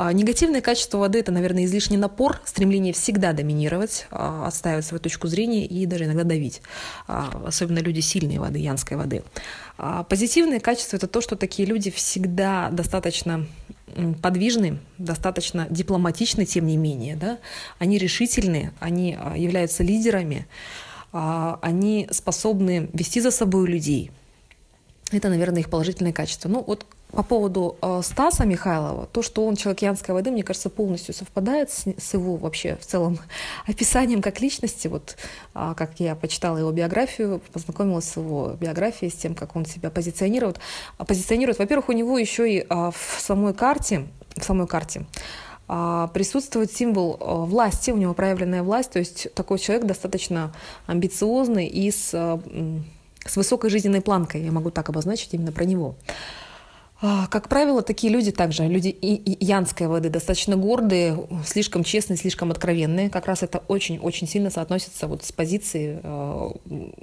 А 0.00 0.12
негативное 0.12 0.60
качество 0.60 0.98
воды– 0.98 1.18
это, 1.20 1.32
наверное, 1.32 1.64
излишний 1.64 1.96
напор, 1.96 2.40
стремление 2.44 2.92
всегда 2.92 3.32
доминировать, 3.32 4.06
а, 4.12 4.46
отстаивать 4.46 4.84
свою 4.84 5.00
точку 5.00 5.26
зрения 5.26 5.66
и 5.66 5.86
даже 5.86 6.04
иногда 6.04 6.22
давить. 6.22 6.62
А, 7.08 7.42
особенно 7.46 7.80
люди 7.80 7.98
сильной 7.98 8.38
воды, 8.38 8.60
янской 8.60 8.96
воды. 8.96 9.24
Позитивное 10.08 10.60
качество– 10.60 10.96
это 10.98 11.06
то, 11.06 11.20
что 11.20 11.36
такие 11.36 11.66
люди 11.66 11.90
всегда 11.90 12.68
достаточно 12.70 13.46
подвижны, 14.22 14.78
достаточно 14.98 15.66
дипломатичны, 15.70 16.44
тем 16.44 16.66
не 16.66 16.76
менее. 16.76 17.16
Да? 17.16 17.38
Они 17.78 17.96
решительны, 17.98 18.72
они 18.80 19.16
являются 19.36 19.82
лидерами, 19.82 20.46
они 21.12 22.08
способны 22.10 22.90
вести 22.92 23.20
за 23.20 23.30
собой 23.30 23.66
людей. 23.68 24.10
Это, 25.10 25.30
наверное, 25.30 25.60
их 25.60 25.70
положительное 25.70 26.12
качество. 26.12 26.48
Ну, 26.48 26.62
вот 26.66 26.84
по 27.10 27.22
поводу 27.22 27.76
э, 27.80 28.00
Стаса 28.02 28.44
Михайлова, 28.44 29.06
то, 29.06 29.22
что 29.22 29.46
он 29.46 29.56
человек 29.56 29.82
янской 29.82 30.14
воды, 30.14 30.30
мне 30.30 30.42
кажется, 30.42 30.68
полностью 30.68 31.14
совпадает 31.14 31.70
с, 31.70 31.86
с 31.96 32.14
его 32.14 32.36
вообще 32.36 32.76
в 32.76 32.86
целом 32.86 33.18
описанием 33.66 34.20
как 34.20 34.40
личности. 34.40 34.88
Вот 34.88 35.16
э, 35.54 35.74
как 35.76 36.00
я 36.00 36.14
почитала 36.14 36.58
его 36.58 36.70
биографию, 36.70 37.40
познакомилась 37.52 38.04
с 38.04 38.16
его 38.16 38.56
биографией, 38.60 39.10
с 39.10 39.14
тем, 39.14 39.34
как 39.34 39.56
он 39.56 39.64
себя 39.64 39.90
позиционирует. 39.90 40.60
А 40.98 41.04
позиционирует, 41.04 41.58
во-первых, 41.58 41.88
у 41.88 41.92
него 41.92 42.18
еще 42.18 42.50
и 42.50 42.60
э, 42.60 42.64
в 42.68 43.20
самой 43.20 43.54
карте, 43.54 44.06
в 44.36 44.44
самой 44.44 44.66
карте 44.66 45.06
присутствует 45.68 46.72
символ 46.72 47.18
э, 47.20 47.44
власти, 47.44 47.90
у 47.90 47.98
него 47.98 48.14
проявленная 48.14 48.62
власть, 48.62 48.90
то 48.90 48.98
есть 48.98 49.28
такой 49.34 49.58
человек 49.58 49.86
достаточно 49.86 50.50
амбициозный 50.86 51.66
и 51.66 51.90
с, 51.90 52.12
э, 52.14 52.38
с 53.26 53.36
высокой 53.36 53.68
жизненной 53.68 54.00
планкой, 54.00 54.42
я 54.42 54.50
могу 54.50 54.70
так 54.70 54.88
обозначить 54.88 55.34
именно 55.34 55.52
про 55.52 55.66
него. 55.66 55.94
А, 57.00 57.28
как 57.28 57.48
правило, 57.48 57.82
такие 57.82 58.12
люди 58.12 58.32
также, 58.32 58.66
люди 58.66 58.96
янской 59.40 59.86
воды, 59.86 60.08
достаточно 60.08 60.56
гордые, 60.56 61.28
слишком 61.46 61.84
честные, 61.84 62.16
слишком 62.16 62.50
откровенные. 62.50 63.08
Как 63.08 63.26
раз 63.26 63.44
это 63.44 63.62
очень-очень 63.68 64.26
сильно 64.26 64.50
соотносится 64.50 65.06
вот 65.06 65.24
с 65.24 65.30
позицией 65.30 66.00
э, 66.02 66.50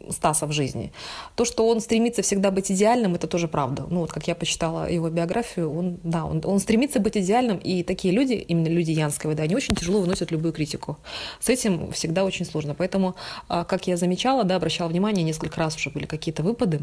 Стаса 0.09 0.47
в 0.47 0.51
жизни. 0.51 0.91
То, 1.35 1.45
что 1.45 1.65
он 1.69 1.79
стремится 1.79 2.23
всегда 2.23 2.51
быть 2.51 2.69
идеальным, 2.69 3.15
это 3.15 3.27
тоже 3.27 3.47
правда. 3.47 3.85
Ну 3.89 4.01
вот 4.01 4.11
как 4.11 4.27
я 4.27 4.35
почитала 4.35 4.91
его 4.91 5.09
биографию, 5.09 5.73
он, 5.73 5.97
да, 6.03 6.25
он, 6.25 6.41
он 6.43 6.59
стремится 6.59 6.99
быть 6.99 7.15
идеальным, 7.15 7.57
и 7.57 7.81
такие 7.81 8.13
люди, 8.13 8.33
именно 8.33 8.67
люди 8.67 8.91
янской 8.91 9.29
воды, 9.29 9.43
они 9.43 9.55
очень 9.55 9.75
тяжело 9.75 10.01
выносят 10.01 10.29
любую 10.29 10.51
критику. 10.51 10.97
С 11.39 11.47
этим 11.47 11.93
всегда 11.93 12.25
очень 12.25 12.45
сложно. 12.45 12.75
Поэтому, 12.75 13.15
э, 13.47 13.63
как 13.65 13.87
я 13.87 13.95
замечала, 13.95 14.43
да, 14.43 14.57
обращала 14.57 14.89
внимание, 14.89 15.23
несколько 15.23 15.57
раз 15.57 15.77
уже 15.77 15.89
были 15.89 16.05
какие-то 16.05 16.43
выпады, 16.43 16.81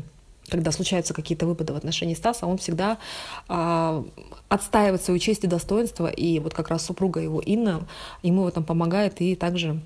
когда 0.53 0.71
случаются 0.71 1.15
какие-то 1.15 1.47
выпады 1.47 1.73
в 1.73 1.77
отношении 1.77 2.15
Стаса, 2.15 2.47
он 2.47 2.59
всегда 2.59 2.99
э, 3.49 4.05
отстаивает 4.49 5.03
свою 5.03 5.19
честь 5.19 5.45
и 5.45 5.47
достоинство, 5.47 6.07
и 6.07 6.39
вот 6.41 6.53
как 6.53 6.69
раз 6.69 6.85
супруга 6.85 7.21
его 7.21 7.41
Инна 7.41 7.89
ему 8.23 8.43
в 8.43 8.47
этом 8.47 8.63
помогает 8.63 9.21
и 9.23 9.35
также 9.35 9.81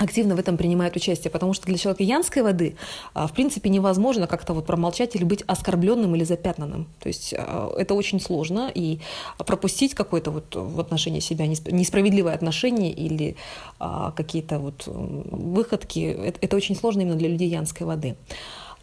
активно 0.00 0.34
в 0.34 0.40
этом 0.40 0.56
принимает 0.56 0.96
участие, 0.96 1.30
потому 1.30 1.54
что 1.54 1.66
для 1.66 1.78
человека 1.78 2.02
янской 2.02 2.42
воды, 2.42 2.74
в 3.14 3.32
принципе, 3.32 3.70
невозможно 3.70 4.26
как-то 4.26 4.52
вот 4.52 4.66
промолчать 4.66 5.14
или 5.14 5.22
быть 5.22 5.44
оскорбленным 5.46 6.16
или 6.16 6.24
запятнанным. 6.24 6.88
То 6.98 7.06
есть 7.08 7.32
это 7.32 7.94
очень 7.94 8.20
сложно, 8.20 8.72
и 8.74 8.98
пропустить 9.38 9.94
какое-то 9.94 10.32
вот 10.32 10.56
в 10.56 10.80
отношении 10.80 11.20
себя 11.20 11.46
несправедливое 11.46 12.34
отношение 12.34 12.92
или 12.92 13.36
какие-то 13.78 14.58
вот 14.58 14.82
выходки, 14.86 16.00
это 16.40 16.56
очень 16.56 16.74
сложно 16.74 17.02
именно 17.02 17.16
для 17.16 17.28
людей 17.28 17.48
янской 17.48 17.86
воды. 17.86 18.16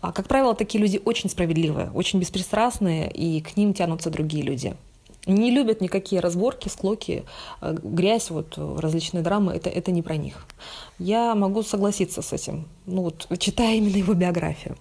А, 0.02 0.12
как 0.12 0.28
правило, 0.28 0.56
такие 0.56 0.82
люди 0.82 1.00
очень 1.06 1.30
справедливые, 1.30 1.92
очень 1.94 2.20
беспристрастные, 2.20 3.10
и 3.12 3.40
к 3.42 3.56
ним 3.56 3.74
тянутся 3.74 4.10
другие 4.10 4.44
люди. 4.44 4.76
Не 5.28 5.52
любят 5.52 5.82
никакие 5.82 6.20
разборки, 6.20 6.68
склоки, 6.68 7.24
э, 7.62 7.78
грязь, 7.84 8.32
вот, 8.32 8.58
различные 8.58 9.22
драмы, 9.22 9.54
это, 9.54 9.70
это 9.70 9.92
не 9.92 10.02
про 10.02 10.16
них. 10.16 10.48
Я 10.98 11.36
могу 11.36 11.62
согласиться 11.62 12.24
с 12.24 12.34
этим, 12.34 12.68
ну 12.86 13.04
вот, 13.04 13.28
читая 13.40 13.76
именно 13.76 13.98
его 13.98 14.14
биографию. 14.14 14.78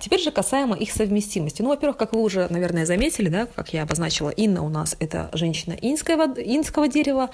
Теперь 0.00 0.20
же 0.20 0.30
касаемо 0.30 0.76
их 0.76 0.92
совместимости. 0.92 1.60
Ну, 1.62 1.70
во-первых, 1.70 1.96
как 1.96 2.12
вы 2.12 2.22
уже, 2.22 2.46
наверное, 2.50 2.86
заметили, 2.86 3.28
да, 3.28 3.46
как 3.46 3.72
я 3.72 3.82
обозначила, 3.82 4.30
Инна 4.30 4.62
у 4.62 4.68
нас 4.68 4.96
это 5.00 5.28
женщина 5.32 5.72
инского, 5.72 6.34
инского 6.40 6.88
дерева, 6.88 7.30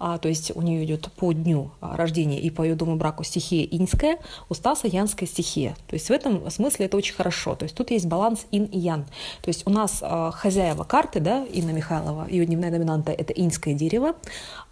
а, 0.00 0.18
то 0.18 0.28
есть 0.28 0.52
у 0.54 0.62
нее 0.62 0.84
идет 0.84 1.10
по 1.12 1.32
дню 1.32 1.70
рождения 1.80 2.40
и 2.40 2.50
по 2.50 2.62
ее 2.62 2.74
дому 2.74 2.96
браку 2.96 3.24
стихия 3.24 3.66
инская, 3.70 4.18
у 4.48 4.54
Стаса 4.54 4.88
янская 4.88 5.28
стихия. 5.28 5.76
То 5.86 5.94
есть 5.94 6.08
в 6.08 6.12
этом 6.12 6.50
смысле 6.50 6.86
это 6.86 6.96
очень 6.96 7.14
хорошо. 7.14 7.54
То 7.54 7.64
есть 7.64 7.74
тут 7.76 7.90
есть 7.90 8.06
баланс 8.06 8.46
ин 8.50 8.64
и 8.64 8.78
ян. 8.78 9.04
То 9.42 9.48
есть 9.48 9.66
у 9.66 9.70
нас 9.70 9.98
а, 10.02 10.30
хозяева 10.32 10.84
карты, 10.84 11.20
да, 11.20 11.44
Инна 11.52 11.70
Михайлова, 11.70 12.26
ее 12.28 12.46
дневная 12.46 12.70
доминанта 12.70 13.12
это 13.12 13.32
инское 13.32 13.74
дерево, 13.74 14.14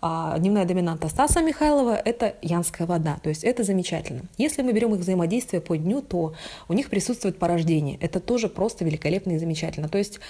а 0.01 0.39
дневная 0.39 0.65
доминанта 0.65 1.09
Стаса 1.09 1.43
Михайлова 1.43 1.95
это 1.97 2.35
янская 2.43 2.87
вода. 2.87 3.19
То 3.23 3.29
есть 3.29 3.45
это 3.45 3.63
замечательно. 3.63 4.23
Если 4.39 4.63
мы 4.63 4.73
берем 4.73 4.86
их 4.95 5.01
взаимодействие 5.01 5.61
по 5.61 5.77
дню, 5.77 6.03
то 6.03 6.35
у 6.69 6.73
них 6.73 6.89
присутствует 6.91 7.39
порождение. 7.39 7.99
Это 8.01 8.21
тоже 8.21 8.49
просто 8.49 8.85
великолепно 8.85 9.33
и 9.33 9.39
замечательно. 9.39 9.89
То 9.89 9.99
есть 9.99 10.21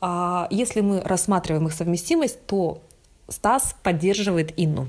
а, 0.00 0.48
если 0.50 0.80
мы 0.80 1.00
рассматриваем 1.00 1.66
их 1.66 1.72
совместимость, 1.72 2.44
то 2.46 2.82
Стас 3.28 3.76
поддерживает 3.82 4.52
Инну. 4.56 4.88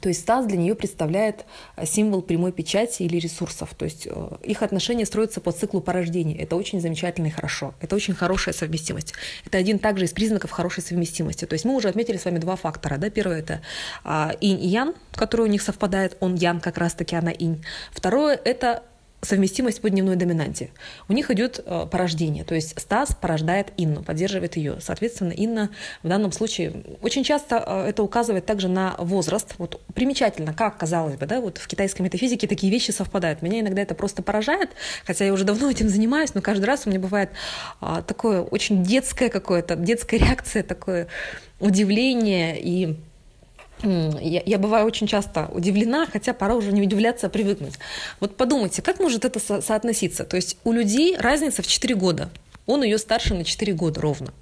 То 0.00 0.10
есть 0.10 0.20
Стас 0.20 0.46
для 0.46 0.58
нее 0.58 0.74
представляет 0.74 1.46
э, 1.76 1.86
символ 1.86 2.20
прямой 2.20 2.52
печати 2.52 3.02
или 3.02 3.16
ресурсов. 3.16 3.70
То 3.74 3.86
есть 3.86 4.06
э, 4.06 4.28
их 4.42 4.62
отношения 4.62 5.06
строятся 5.06 5.40
по 5.40 5.50
циклу 5.50 5.80
порождения. 5.80 6.36
Это 6.36 6.56
очень 6.56 6.80
замечательно 6.80 7.28
и 7.28 7.30
хорошо. 7.30 7.74
Это 7.80 7.96
очень 7.96 8.14
хорошая 8.14 8.54
совместимость. 8.54 9.14
Это 9.46 9.56
один 9.56 9.78
также 9.78 10.04
из 10.04 10.12
признаков 10.12 10.50
хорошей 10.50 10.82
совместимости. 10.82 11.46
То 11.46 11.54
есть 11.54 11.64
мы 11.64 11.74
уже 11.74 11.88
отметили 11.88 12.18
с 12.18 12.26
вами 12.26 12.38
два 12.38 12.56
фактора. 12.56 12.98
Да? 12.98 13.08
Первое– 13.08 13.38
это 13.40 13.62
а, 14.04 14.32
инь 14.40 14.62
и 14.62 14.68
ян, 14.68 14.94
который 15.12 15.42
у 15.42 15.46
них 15.46 15.62
совпадает. 15.62 16.16
Он 16.20 16.34
ян 16.34 16.60
как 16.60 16.76
раз-таки, 16.76 17.16
она 17.16 17.30
инь. 17.30 17.64
Второе– 17.92 18.38
это 18.44 18.82
совместимость 19.20 19.80
по 19.80 19.90
дневной 19.90 20.16
доминанте. 20.16 20.70
У 21.08 21.12
них 21.12 21.30
идет 21.30 21.60
э, 21.64 21.86
порождение, 21.90 22.44
то 22.44 22.54
есть 22.54 22.78
Стас 22.80 23.16
порождает 23.20 23.72
Инну, 23.76 24.04
поддерживает 24.04 24.56
ее. 24.56 24.78
Соответственно, 24.80 25.32
Инна 25.32 25.70
в 26.02 26.08
данном 26.08 26.30
случае 26.30 26.84
очень 27.02 27.24
часто 27.24 27.62
э, 27.66 27.88
это 27.88 28.04
указывает 28.04 28.46
также 28.46 28.68
на 28.68 28.94
возраст. 28.98 29.54
Вот 29.58 29.80
примечательно, 29.94 30.54
как 30.54 30.78
казалось 30.78 31.16
бы, 31.16 31.26
да, 31.26 31.40
вот 31.40 31.58
в 31.58 31.66
китайской 31.66 32.02
метафизике 32.02 32.46
такие 32.46 32.72
вещи 32.72 32.92
совпадают. 32.92 33.42
Меня 33.42 33.60
иногда 33.60 33.82
это 33.82 33.94
просто 33.94 34.22
поражает, 34.22 34.70
хотя 35.04 35.24
я 35.24 35.32
уже 35.32 35.44
давно 35.44 35.68
этим 35.70 35.88
занимаюсь, 35.88 36.34
но 36.34 36.40
каждый 36.40 36.66
раз 36.66 36.86
у 36.86 36.90
меня 36.90 37.00
бывает 37.00 37.30
а, 37.80 38.02
такое 38.02 38.42
очень 38.42 38.84
детское 38.84 39.30
какое-то, 39.30 39.74
детская 39.74 40.18
реакция, 40.18 40.62
такое 40.62 41.08
удивление 41.60 42.60
и 42.60 42.96
я, 43.82 44.42
я 44.44 44.58
бываю 44.58 44.86
очень 44.86 45.06
часто 45.06 45.48
удивлена, 45.52 46.06
хотя 46.06 46.32
пора 46.32 46.54
уже 46.54 46.72
не 46.72 46.82
удивляться, 46.82 47.26
а 47.26 47.30
привыкнуть. 47.30 47.74
Вот 48.20 48.36
подумайте, 48.36 48.82
как 48.82 49.00
может 49.00 49.24
это 49.24 49.40
со- 49.40 49.60
соотноситься? 49.60 50.24
То 50.24 50.36
есть 50.36 50.56
у 50.64 50.72
людей 50.72 51.16
разница 51.16 51.62
в 51.62 51.66
4 51.66 51.94
года. 51.94 52.30
Он 52.66 52.82
ее 52.82 52.98
старше 52.98 53.34
на 53.34 53.44
4 53.44 53.72
года 53.72 54.00
ровно. 54.00 54.32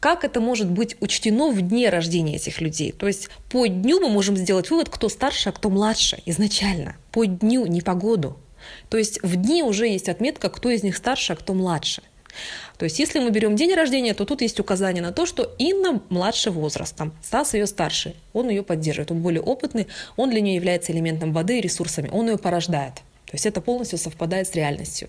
Как 0.00 0.24
это 0.24 0.40
может 0.40 0.70
быть 0.70 0.96
учтено 1.00 1.50
в 1.50 1.60
дне 1.60 1.88
рождения 1.88 2.36
этих 2.36 2.60
людей? 2.60 2.92
То 2.92 3.06
есть 3.06 3.28
по 3.50 3.66
дню 3.66 4.00
мы 4.00 4.08
можем 4.08 4.36
сделать 4.36 4.70
вывод, 4.70 4.88
кто 4.88 5.08
старше, 5.08 5.48
а 5.48 5.52
кто 5.52 5.70
младше 5.70 6.22
изначально. 6.24 6.96
По 7.10 7.24
дню, 7.24 7.66
не 7.66 7.80
по 7.80 7.94
году. 7.94 8.36
То 8.90 8.96
есть 8.96 9.22
в 9.22 9.36
дни 9.36 9.62
уже 9.62 9.88
есть 9.88 10.08
отметка, 10.08 10.50
кто 10.50 10.70
из 10.70 10.82
них 10.82 10.96
старше, 10.96 11.32
а 11.32 11.36
кто 11.36 11.52
младше. 11.54 12.02
То 12.78 12.84
есть 12.84 12.98
если 12.98 13.18
мы 13.18 13.30
берем 13.30 13.56
день 13.56 13.74
рождения, 13.74 14.14
то 14.14 14.24
тут 14.24 14.40
есть 14.40 14.60
указание 14.60 15.02
на 15.02 15.12
то, 15.12 15.26
что 15.26 15.54
Инна 15.58 16.00
младше 16.08 16.50
возрастом, 16.50 17.12
Стас 17.22 17.54
ее 17.54 17.66
старше, 17.66 18.14
он 18.32 18.48
ее 18.48 18.62
поддерживает, 18.62 19.10
он 19.10 19.20
более 19.20 19.42
опытный, 19.42 19.88
он 20.16 20.30
для 20.30 20.40
нее 20.40 20.54
является 20.54 20.92
элементом 20.92 21.32
воды 21.32 21.58
и 21.58 21.60
ресурсами, 21.60 22.08
он 22.12 22.28
ее 22.28 22.38
порождает. 22.38 22.94
То 23.26 23.34
есть 23.34 23.44
это 23.44 23.60
полностью 23.60 23.98
совпадает 23.98 24.48
с 24.48 24.54
реальностью. 24.54 25.08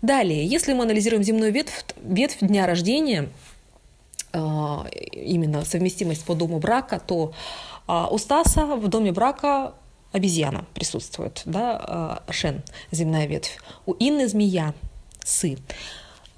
Далее, 0.00 0.44
если 0.44 0.72
мы 0.72 0.82
анализируем 0.82 1.22
земную 1.22 1.52
ветвь, 1.52 1.84
ветвь 2.02 2.38
дня 2.40 2.66
рождения, 2.66 3.28
а, 4.32 4.86
именно 5.12 5.64
совместимость 5.64 6.24
по 6.24 6.34
дому 6.34 6.58
брака, 6.58 6.98
то 6.98 7.32
а, 7.86 8.08
у 8.08 8.18
Стаса 8.18 8.64
в 8.64 8.88
доме 8.88 9.12
брака 9.12 9.74
обезьяна 10.10 10.64
присутствует, 10.74 11.42
да, 11.44 11.78
а, 12.26 12.32
Шен, 12.32 12.62
земная 12.90 13.26
ветвь. 13.26 13.58
У 13.86 13.92
Инны 13.92 14.26
змея, 14.28 14.74
Сы. 15.24 15.58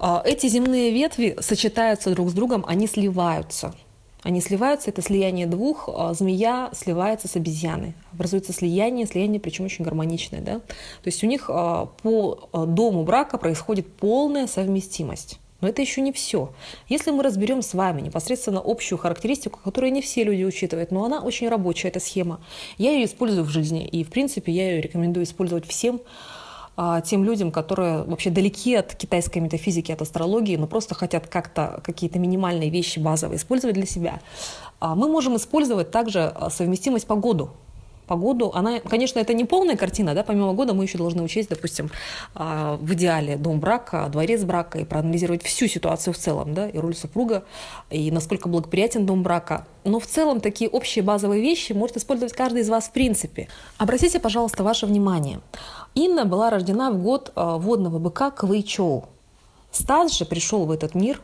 А, 0.07 0.21
эти 0.23 0.45
земные 0.45 0.91
ветви 0.91 1.35
сочетаются 1.39 2.11
друг 2.11 2.29
с 2.29 2.33
другом, 2.33 2.63
они 2.67 2.85
сливаются. 2.85 3.73
Они 4.21 4.39
сливаются, 4.39 4.91
это 4.91 5.01
слияние 5.01 5.47
двух, 5.47 5.89
а, 5.91 6.13
змея 6.13 6.69
сливается 6.73 7.27
с 7.27 7.35
обезьяной. 7.35 7.95
Образуется 8.13 8.53
слияние, 8.53 9.07
слияние 9.07 9.39
причем 9.39 9.65
очень 9.65 9.83
гармоничное. 9.83 10.41
Да? 10.41 10.59
То 10.59 11.07
есть 11.07 11.23
у 11.23 11.27
них 11.27 11.49
а, 11.49 11.87
по 12.03 12.49
дому 12.53 13.03
брака 13.03 13.39
происходит 13.39 13.91
полная 13.93 14.45
совместимость. 14.45 15.39
Но 15.61 15.69
это 15.69 15.81
еще 15.81 16.01
не 16.01 16.11
все. 16.11 16.51
Если 16.87 17.09
мы 17.09 17.23
разберем 17.23 17.63
с 17.63 17.73
вами 17.73 18.01
непосредственно 18.01 18.61
общую 18.63 18.99
характеристику, 18.99 19.59
которую 19.63 19.91
не 19.91 20.03
все 20.03 20.23
люди 20.23 20.43
учитывают, 20.43 20.91
но 20.91 21.03
она 21.05 21.21
очень 21.21 21.49
рабочая, 21.49 21.87
эта 21.87 21.99
схема, 21.99 22.41
я 22.77 22.91
ее 22.91 23.05
использую 23.05 23.43
в 23.43 23.49
жизни, 23.49 23.87
и 23.87 24.03
в 24.03 24.11
принципе 24.11 24.51
я 24.51 24.69
ее 24.69 24.81
рекомендую 24.81 25.23
использовать 25.23 25.65
всем, 25.65 25.99
тем 27.05 27.23
людям, 27.23 27.51
которые 27.51 28.03
вообще 28.03 28.29
далеки 28.29 28.75
от 28.75 28.95
китайской 28.95 29.39
метафизики, 29.39 29.91
от 29.91 30.01
астрологии, 30.01 30.57
но 30.57 30.67
просто 30.67 30.93
хотят 30.93 31.27
как-то 31.27 31.79
какие-то 31.83 32.19
минимальные 32.19 32.69
вещи 32.69 32.99
базовые 32.99 33.37
использовать 33.37 33.75
для 33.75 33.85
себя, 33.85 34.19
а, 34.79 34.95
мы 34.95 35.07
можем 35.07 35.35
использовать 35.37 35.91
также 35.91 36.19
а, 36.19 36.49
совместимость 36.49 37.07
по 37.07 37.15
году 37.15 37.51
погоду. 38.05 38.51
Она, 38.53 38.79
конечно, 38.79 39.19
это 39.19 39.33
не 39.33 39.45
полная 39.45 39.75
картина, 39.75 40.13
да, 40.13 40.23
помимо 40.23 40.53
года 40.53 40.73
мы 40.73 40.83
еще 40.83 40.97
должны 40.97 41.23
учесть, 41.23 41.49
допустим, 41.49 41.91
а, 42.33 42.77
в 42.77 42.93
идеале 42.93 43.37
дом 43.37 43.59
брака, 43.59 44.07
дворец 44.11 44.43
брака 44.43 44.79
и 44.79 44.85
проанализировать 44.85 45.43
всю 45.43 45.67
ситуацию 45.67 46.13
в 46.13 46.17
целом, 46.17 46.53
да, 46.53 46.69
и 46.69 46.77
роль 46.77 46.95
супруга, 46.95 47.43
и 47.89 48.11
насколько 48.11 48.49
благоприятен 48.49 49.05
дом 49.05 49.23
брака. 49.23 49.65
Но 49.83 49.99
в 49.99 50.07
целом 50.07 50.41
такие 50.41 50.69
общие 50.69 51.03
базовые 51.03 51.41
вещи 51.41 51.73
может 51.73 51.97
использовать 51.97 52.33
каждый 52.33 52.61
из 52.61 52.69
вас 52.69 52.85
в 52.85 52.91
принципе. 52.91 53.47
Обратите, 53.77 54.19
пожалуйста, 54.19 54.63
ваше 54.63 54.85
внимание. 54.85 55.39
Инна 55.93 56.25
была 56.25 56.49
рождена 56.49 56.91
в 56.91 57.01
год 57.01 57.31
а, 57.35 57.57
водного 57.57 57.99
быка 57.99 58.31
Квейчоу. 58.31 59.05
Стас 59.71 60.17
же 60.17 60.25
пришел 60.25 60.65
в 60.65 60.71
этот 60.71 60.95
мир 60.95 61.21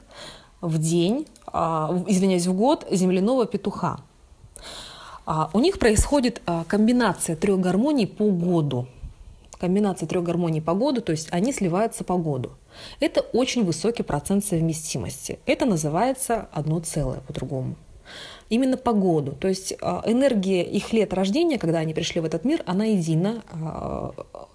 в 0.62 0.78
день, 0.78 1.28
а, 1.48 2.04
извиняюсь, 2.08 2.48
в 2.48 2.54
год 2.54 2.86
земляного 2.92 3.46
петуха. 3.46 4.00
А, 5.34 5.50
у 5.54 5.62
них 5.62 5.80
происходит 5.80 6.42
а, 6.46 6.66
комбинация 6.66 7.38
трех 7.38 7.58
гармоний 7.62 8.06
по 8.06 8.30
году. 8.30 8.88
Комбинация 9.58 10.06
трех 10.06 10.26
гармоний 10.26 10.62
по 10.62 10.74
году, 10.74 11.00
то 11.00 11.14
есть 11.14 11.30
они 11.32 11.54
сливаются 11.54 12.04
по 12.04 12.18
году. 12.18 12.52
Это 13.00 13.22
очень 13.22 13.64
высокий 13.64 14.04
процент 14.04 14.44
совместимости. 14.44 15.40
Это 15.46 15.66
называется 15.66 16.50
одно 16.52 16.82
целое 16.82 17.22
по-другому. 17.22 17.76
Именно 18.50 18.76
по 18.76 18.92
году. 18.92 19.32
То 19.32 19.48
есть 19.48 19.74
а, 19.80 20.04
энергия 20.06 20.64
их 20.64 20.92
лет 20.92 21.14
рождения, 21.14 21.58
когда 21.58 21.80
они 21.80 21.94
пришли 21.94 22.20
в 22.20 22.26
этот 22.26 22.44
мир, 22.44 22.62
она 22.66 22.84
едина. 22.84 23.42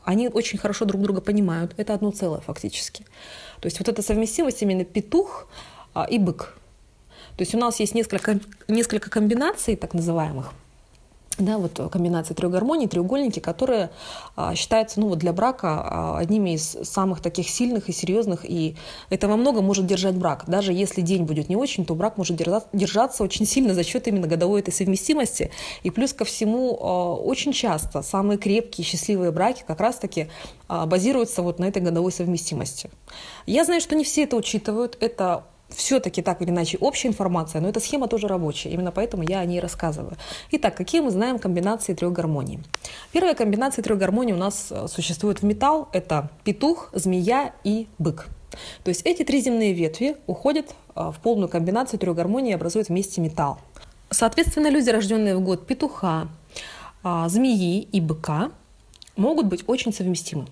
Они 0.04 0.28
очень 0.28 0.58
хорошо 0.58 0.84
друг 0.84 1.00
друга 1.00 1.22
понимают. 1.22 1.72
Это 1.78 1.94
одно 1.94 2.10
целое 2.10 2.40
фактически. 2.40 3.06
То 3.60 3.66
есть 3.66 3.78
вот 3.78 3.88
эта 3.88 4.02
совместимость 4.02 4.60
именно 4.60 4.84
петух 4.84 5.48
и 6.10 6.18
бык. 6.18 6.58
То 7.38 7.42
есть 7.42 7.54
у 7.54 7.58
нас 7.58 7.80
есть 7.80 7.94
несколько, 7.94 8.40
несколько 8.68 9.08
комбинаций 9.08 9.76
так 9.76 9.94
называемых, 9.94 10.52
да, 11.38 11.58
вот 11.58 11.80
комбинация 11.90 12.34
трех 12.34 12.50
гармоний, 12.50 12.88
треугольники, 12.88 13.40
которые 13.40 13.90
а, 14.36 14.54
считаются 14.54 15.00
ну, 15.00 15.08
вот 15.08 15.18
для 15.18 15.32
брака 15.32 15.68
а, 15.68 16.18
одними 16.18 16.54
из 16.54 16.76
самых 16.82 17.20
таких 17.20 17.50
сильных 17.50 17.88
и 17.88 17.92
серьезных, 17.92 18.48
и 18.48 18.76
это 19.10 19.28
во 19.28 19.36
многом 19.36 19.64
может 19.64 19.86
держать 19.86 20.14
брак. 20.14 20.44
Даже 20.46 20.72
если 20.72 21.02
день 21.02 21.24
будет 21.24 21.48
не 21.48 21.56
очень, 21.56 21.84
то 21.84 21.94
брак 21.94 22.16
может 22.16 22.36
держаться, 22.36 22.68
держаться 22.72 23.22
очень 23.22 23.46
сильно 23.46 23.74
за 23.74 23.84
счет 23.84 24.08
именно 24.08 24.26
годовой 24.26 24.60
этой 24.60 24.72
совместимости. 24.72 25.50
И 25.82 25.90
плюс 25.90 26.14
ко 26.14 26.24
всему, 26.24 26.78
а, 26.80 27.14
очень 27.14 27.52
часто 27.52 28.00
самые 28.02 28.38
крепкие, 28.38 28.86
счастливые 28.86 29.30
браки 29.30 29.62
как 29.66 29.80
раз-таки 29.80 30.28
а, 30.68 30.86
базируются 30.86 31.42
вот 31.42 31.58
на 31.58 31.66
этой 31.66 31.82
годовой 31.82 32.12
совместимости. 32.12 32.90
Я 33.44 33.64
знаю, 33.64 33.80
что 33.82 33.94
не 33.94 34.04
все 34.04 34.22
это 34.24 34.36
учитывают, 34.36 34.96
это 35.00 35.44
все-таки 35.68 36.22
так 36.22 36.42
или 36.42 36.50
иначе 36.50 36.78
общая 36.78 37.08
информация, 37.08 37.60
но 37.60 37.68
эта 37.68 37.80
схема 37.80 38.08
тоже 38.08 38.28
рабочая, 38.28 38.70
именно 38.70 38.92
поэтому 38.92 39.22
я 39.22 39.40
о 39.40 39.44
ней 39.44 39.60
рассказываю. 39.60 40.16
Итак, 40.52 40.76
какие 40.76 41.00
мы 41.00 41.10
знаем 41.10 41.38
комбинации 41.38 41.94
трех 41.94 42.12
гармоний? 42.12 42.60
Первая 43.12 43.34
комбинация 43.34 43.82
трех 43.82 43.98
гармоний 43.98 44.32
у 44.32 44.36
нас 44.36 44.68
э, 44.70 44.86
существует 44.88 45.42
в 45.42 45.44
металл, 45.44 45.88
это 45.92 46.30
петух, 46.44 46.90
змея 46.92 47.52
и 47.64 47.88
бык. 47.98 48.28
То 48.84 48.88
есть 48.88 49.02
эти 49.04 49.24
три 49.24 49.40
земные 49.40 49.72
ветви 49.72 50.16
уходят 50.26 50.74
э, 50.94 51.10
в 51.14 51.20
полную 51.20 51.48
комбинацию 51.48 51.98
трех 51.98 52.14
гармоний 52.14 52.52
и 52.52 52.54
образуют 52.54 52.88
вместе 52.88 53.20
металл. 53.20 53.58
Соответственно, 54.10 54.68
люди, 54.68 54.88
рожденные 54.90 55.36
в 55.36 55.40
год 55.40 55.66
петуха, 55.66 56.28
а, 57.02 57.28
змеи 57.28 57.80
и 57.80 58.00
быка, 58.00 58.52
могут 59.16 59.46
быть 59.46 59.64
очень 59.66 59.92
совместимы 59.92 60.46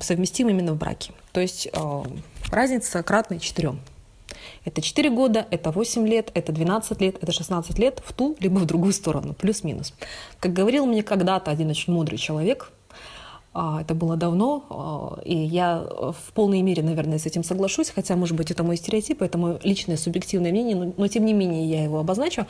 совместимы 0.00 0.50
именно 0.50 0.72
в 0.72 0.76
браке. 0.76 1.12
То 1.32 1.40
есть 1.40 1.68
э, 1.72 2.02
разница 2.50 3.02
кратная 3.02 3.38
четырем. 3.38 3.80
Это 4.64 4.80
4 4.80 5.10
года, 5.10 5.46
это 5.50 5.70
8 5.70 6.06
лет, 6.06 6.30
это 6.34 6.52
12 6.52 7.00
лет, 7.00 7.16
это 7.22 7.32
16 7.32 7.78
лет 7.78 8.02
в 8.04 8.12
ту 8.12 8.36
либо 8.40 8.58
в 8.58 8.66
другую 8.66 8.92
сторону, 8.92 9.34
плюс-минус. 9.34 9.94
Как 10.40 10.52
говорил 10.52 10.86
мне 10.86 11.02
когда-то 11.02 11.50
один 11.50 11.70
очень 11.70 11.92
мудрый 11.92 12.18
человек, 12.18 12.72
а, 13.54 13.80
это 13.80 13.94
было 13.94 14.16
давно, 14.16 14.64
а, 14.68 15.22
и 15.24 15.34
я 15.34 15.78
в 15.78 16.32
полной 16.34 16.62
мере, 16.62 16.82
наверное, 16.82 17.18
с 17.18 17.26
этим 17.26 17.42
соглашусь, 17.42 17.90
хотя, 17.90 18.16
может 18.16 18.36
быть, 18.36 18.50
это 18.50 18.62
мой 18.62 18.76
стереотип, 18.76 19.22
это 19.22 19.38
мое 19.38 19.58
личное 19.62 19.96
субъективное 19.96 20.50
мнение, 20.50 20.76
но, 20.76 20.92
но 20.96 21.08
тем 21.08 21.24
не 21.24 21.32
менее 21.32 21.64
я 21.66 21.84
его 21.84 21.98
обозначу 21.98 22.46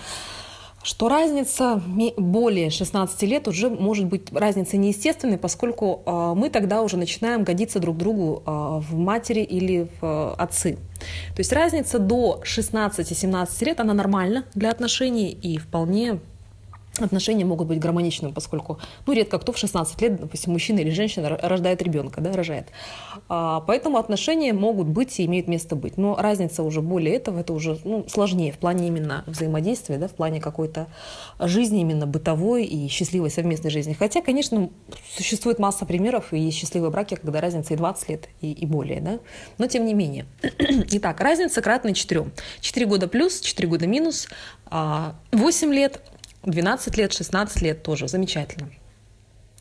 что 0.86 1.08
разница 1.08 1.82
более 2.16 2.70
16 2.70 3.22
лет 3.22 3.48
уже 3.48 3.68
может 3.68 4.06
быть 4.06 4.32
разница 4.32 4.76
неестественной, 4.76 5.36
поскольку 5.36 6.02
а, 6.06 6.34
мы 6.34 6.48
тогда 6.48 6.82
уже 6.82 6.96
начинаем 6.96 7.42
годиться 7.42 7.80
друг 7.80 7.96
другу 7.96 8.44
а, 8.46 8.78
в 8.78 8.94
матери 8.94 9.40
или 9.40 9.88
в 10.00 10.02
а, 10.02 10.34
отцы. 10.38 10.76
То 11.34 11.38
есть 11.38 11.52
разница 11.52 11.98
до 11.98 12.40
16-17 12.44 13.64
лет, 13.64 13.80
она 13.80 13.94
нормальна 13.94 14.44
для 14.54 14.70
отношений 14.70 15.32
и 15.32 15.58
вполне 15.58 16.20
отношения 17.04 17.44
могут 17.44 17.68
быть 17.68 17.78
гармоничными, 17.78 18.32
поскольку, 18.32 18.78
ну, 19.06 19.12
редко 19.12 19.38
кто 19.38 19.52
в 19.52 19.58
16 19.58 20.00
лет, 20.02 20.20
допустим, 20.20 20.52
мужчина 20.52 20.80
или 20.80 20.90
женщина 20.90 21.38
рождает 21.42 21.82
ребенка, 21.82 22.20
да, 22.20 22.32
рожает. 22.32 22.68
А, 23.28 23.60
поэтому 23.60 23.98
отношения 23.98 24.52
могут 24.52 24.86
быть 24.86 25.18
и 25.20 25.26
имеют 25.26 25.48
место 25.48 25.76
быть. 25.76 25.96
Но 25.96 26.16
разница 26.16 26.62
уже 26.62 26.80
более 26.80 27.16
этого, 27.16 27.40
это 27.40 27.52
уже 27.52 27.78
ну, 27.84 28.04
сложнее 28.08 28.52
в 28.52 28.58
плане 28.58 28.88
именно 28.88 29.24
взаимодействия, 29.26 29.98
да, 29.98 30.08
в 30.08 30.12
плане 30.12 30.40
какой-то 30.40 30.86
жизни 31.38 31.80
именно 31.80 32.06
бытовой 32.06 32.64
и 32.64 32.88
счастливой 32.88 33.30
совместной 33.30 33.70
жизни. 33.70 33.92
Хотя, 33.92 34.22
конечно, 34.22 34.70
существует 35.16 35.58
масса 35.58 35.86
примеров, 35.86 36.32
и 36.32 36.50
счастливые 36.50 36.90
браки, 36.90 37.16
когда 37.16 37.40
разница 37.40 37.74
и 37.74 37.76
20 37.76 38.08
лет, 38.08 38.28
и, 38.40 38.52
и 38.52 38.66
более, 38.66 39.00
да, 39.00 39.18
но 39.58 39.66
тем 39.66 39.84
не 39.84 39.94
менее. 39.94 40.26
Итак, 40.92 41.20
разница 41.20 41.62
кратная 41.62 41.94
4. 41.94 42.26
4 42.60 42.86
года 42.86 43.08
плюс, 43.08 43.40
4 43.40 43.68
года 43.68 43.86
минус, 43.86 44.28
8 44.70 44.70
а, 44.70 45.72
лет– 45.72 46.00
12 46.46 46.96
лет, 46.96 47.12
16 47.12 47.62
лет 47.62 47.82
тоже 47.82 48.08
замечательно. 48.08 48.70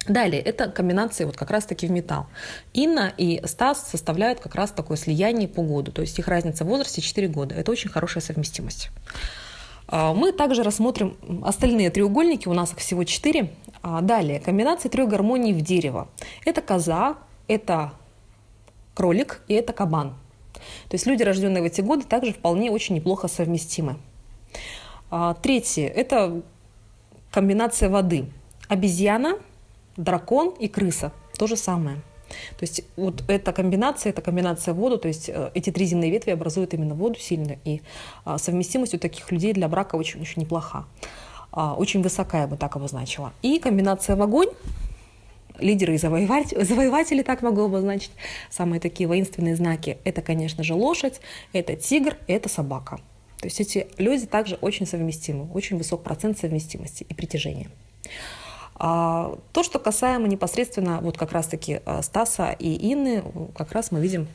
Далее, 0.08 0.40
это 0.40 0.70
комбинация 0.70 1.26
вот 1.26 1.36
как 1.36 1.50
раз-таки 1.50 1.88
в 1.88 1.92
металл. 1.92 2.28
Инна 2.74 3.12
и 3.18 3.42
Стас 3.46 3.90
составляют 3.90 4.40
как 4.40 4.54
раз 4.54 4.70
такое 4.70 4.98
слияние 4.98 5.48
по 5.48 5.64
году, 5.64 5.92
то 5.92 6.02
есть 6.02 6.18
их 6.20 6.28
разница 6.28 6.64
в 6.64 6.68
возрасте 6.68 7.02
4 7.02 7.28
года. 7.28 7.56
Это 7.56 7.72
очень 7.72 7.90
хорошая 7.90 8.22
совместимость. 8.22 8.92
А, 9.88 10.14
мы 10.14 10.32
также 10.32 10.62
рассмотрим 10.62 11.18
остальные 11.44 11.90
треугольники, 11.90 12.48
у 12.48 12.54
нас 12.54 12.72
их 12.72 12.78
всего 12.78 13.04
4. 13.04 13.52
А, 13.82 14.02
далее, 14.02 14.40
комбинация 14.40 14.92
трех 14.92 15.10
гармоний 15.10 15.54
в 15.54 15.62
дерево. 15.62 16.08
Это 16.46 16.62
коза, 16.62 17.18
это 17.48 17.94
кролик 18.94 19.42
и 19.48 19.56
это 19.56 19.74
кабан. 19.74 20.16
То 20.90 20.96
есть 20.96 21.08
люди, 21.08 21.24
рожденные 21.24 21.64
в 21.64 21.66
эти 21.66 21.82
годы, 21.82 22.04
также 22.04 22.32
вполне 22.32 22.70
очень 22.70 22.96
неплохо 22.96 23.28
совместимы. 23.28 23.98
А, 25.10 25.34
третье– 25.34 25.88
это 25.96 26.44
комбинация 27.36 27.90
воды. 27.90 28.28
Обезьяна, 28.70 29.40
дракон 29.98 30.52
и 30.58 30.70
крыса. 30.70 31.12
То 31.38 31.48
же 31.48 31.58
самое. 31.58 31.98
То 32.58 32.62
есть 32.62 32.84
вот 32.96 33.26
эта 33.28 33.52
комбинация, 33.52 34.12
это 34.12 34.22
комбинация 34.22 34.74
воду, 34.74 34.98
то 34.98 35.10
есть 35.10 35.28
э, 35.28 35.52
эти 35.54 35.70
три 35.70 35.86
земные 35.86 36.12
ветви 36.12 36.32
образуют 36.32 36.74
именно 36.74 36.96
воду 36.96 37.20
сильно, 37.20 37.58
и 37.66 37.82
а, 38.24 38.38
совместимость 38.38 38.94
у 38.94 38.98
таких 38.98 39.32
людей 39.34 39.52
для 39.52 39.68
брака 39.68 39.96
очень-очень 39.98 40.44
неплоха. 40.44 40.86
А, 41.52 41.76
очень 41.76 42.02
высокая, 42.02 42.44
я 42.44 42.48
бы 42.48 42.56
так 42.56 42.78
обозначила. 42.78 43.34
И 43.42 43.60
комбинация 43.60 44.16
в 44.16 44.22
огонь, 44.22 44.50
лидеры 45.60 45.96
и 45.96 45.98
завоеватели, 45.98 46.64
завоеватели, 46.64 47.22
так 47.22 47.42
могу 47.42 47.66
обозначить, 47.66 48.12
самые 48.50 48.80
такие 48.80 49.10
воинственные 49.10 49.58
знаки, 49.58 49.98
это, 50.06 50.22
конечно 50.22 50.64
же, 50.64 50.74
лошадь, 50.74 51.20
это 51.52 51.76
тигр, 51.76 52.16
это 52.28 52.48
собака. 52.48 53.02
То 53.40 53.48
есть 53.48 53.60
эти 53.60 53.88
люди 53.98 54.26
также 54.26 54.56
очень 54.56 54.86
совместимы, 54.86 55.50
очень 55.54 55.78
высок 55.78 56.04
процент 56.04 56.38
совместимости 56.40 57.06
и 57.08 57.14
притяжения. 57.14 57.70
А, 58.78 59.38
то, 59.54 59.64
что 59.64 59.80
касаемо 59.80 60.28
непосредственно 60.28 61.00
вот 61.02 61.18
как 61.18 61.32
раз-таки 61.32 61.82
а, 61.86 62.02
Стаса 62.02 62.52
и 62.58 62.94
Инны, 62.94 63.24
как 63.56 63.72
раз 63.72 63.92
мы 63.92 64.02
видим 64.02 64.28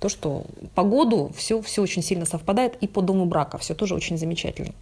то, 0.00 0.08
что 0.08 0.44
по 0.74 0.82
году 0.82 1.32
все, 1.34 1.62
все 1.62 1.82
очень 1.82 2.02
сильно 2.02 2.26
совпадает, 2.26 2.76
и 2.80 2.86
по 2.86 3.00
дому 3.00 3.24
брака 3.24 3.56
все 3.56 3.74
тоже 3.74 3.94
очень 3.94 4.18
замечательно. 4.18 4.74